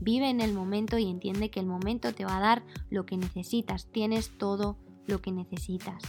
vive 0.00 0.28
en 0.28 0.40
el 0.40 0.54
momento 0.54 0.98
y 0.98 1.08
entiende 1.08 1.50
que 1.50 1.60
el 1.60 1.66
momento 1.66 2.12
te 2.14 2.24
va 2.24 2.38
a 2.38 2.40
dar 2.40 2.62
lo 2.90 3.06
que 3.06 3.16
necesitas, 3.16 3.86
tienes 3.90 4.36
todo 4.38 4.76
lo 5.06 5.20
que 5.20 5.32
necesitas. 5.32 6.02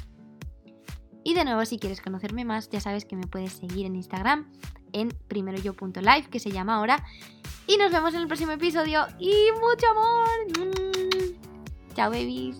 Y 1.23 1.33
de 1.33 1.43
nuevo, 1.43 1.65
si 1.65 1.79
quieres 1.79 2.01
conocerme 2.01 2.45
más, 2.45 2.69
ya 2.69 2.79
sabes 2.79 3.03
que 3.05 3.15
me 3.15 3.25
puedes 3.25 3.53
seguir 3.53 3.85
en 3.85 3.95
Instagram 3.95 4.51
en 4.93 5.09
primeroyo.live, 5.27 6.29
que 6.29 6.39
se 6.39 6.51
llama 6.51 6.75
ahora. 6.75 7.03
Y 7.67 7.77
nos 7.77 7.91
vemos 7.91 8.13
en 8.13 8.21
el 8.21 8.27
próximo 8.27 8.51
episodio. 8.51 9.05
Y 9.19 9.33
mucho 9.59 9.87
amor. 9.91 10.67
Mm. 10.67 11.93
Chao, 11.95 12.11
babies. 12.11 12.57